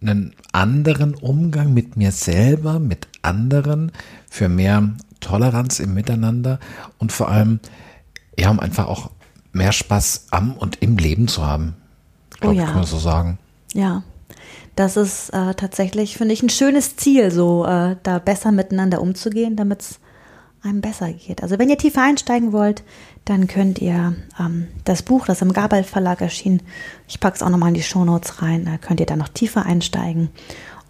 [0.00, 3.92] einen anderen Umgang mit mir selber, mit anderen,
[4.28, 6.58] für mehr Toleranz im Miteinander
[6.98, 7.60] und vor allem
[8.38, 9.10] ja, um einfach auch
[9.52, 11.74] mehr Spaß am und im Leben zu haben.
[12.40, 12.66] Glaube oh ja.
[12.66, 13.38] kann man so sagen.
[13.72, 14.02] Ja,
[14.74, 19.56] das ist äh, tatsächlich, finde ich, ein schönes Ziel, so äh, da besser miteinander umzugehen,
[19.56, 20.00] damit es
[20.66, 21.42] einem besser geht.
[21.42, 22.82] Also wenn ihr tiefer einsteigen wollt,
[23.24, 26.62] dann könnt ihr ähm, das Buch, das im Gabel Verlag erschien,
[27.08, 29.64] ich packe es auch nochmal in die Shownotes rein, da könnt ihr dann noch tiefer
[29.64, 30.30] einsteigen.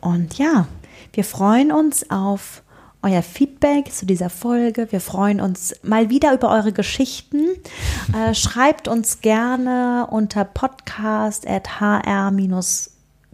[0.00, 0.66] Und ja,
[1.12, 2.62] wir freuen uns auf
[3.02, 4.88] euer Feedback zu dieser Folge.
[4.90, 7.44] Wir freuen uns mal wieder über eure Geschichten.
[8.12, 10.44] Äh, schreibt uns gerne unter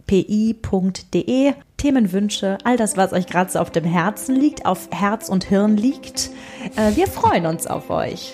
[0.07, 5.43] podcast.hr-pi.de Themenwünsche, all das, was euch gerade so auf dem Herzen liegt, auf Herz und
[5.43, 6.29] Hirn liegt.
[6.75, 8.33] Äh, wir freuen uns auf euch.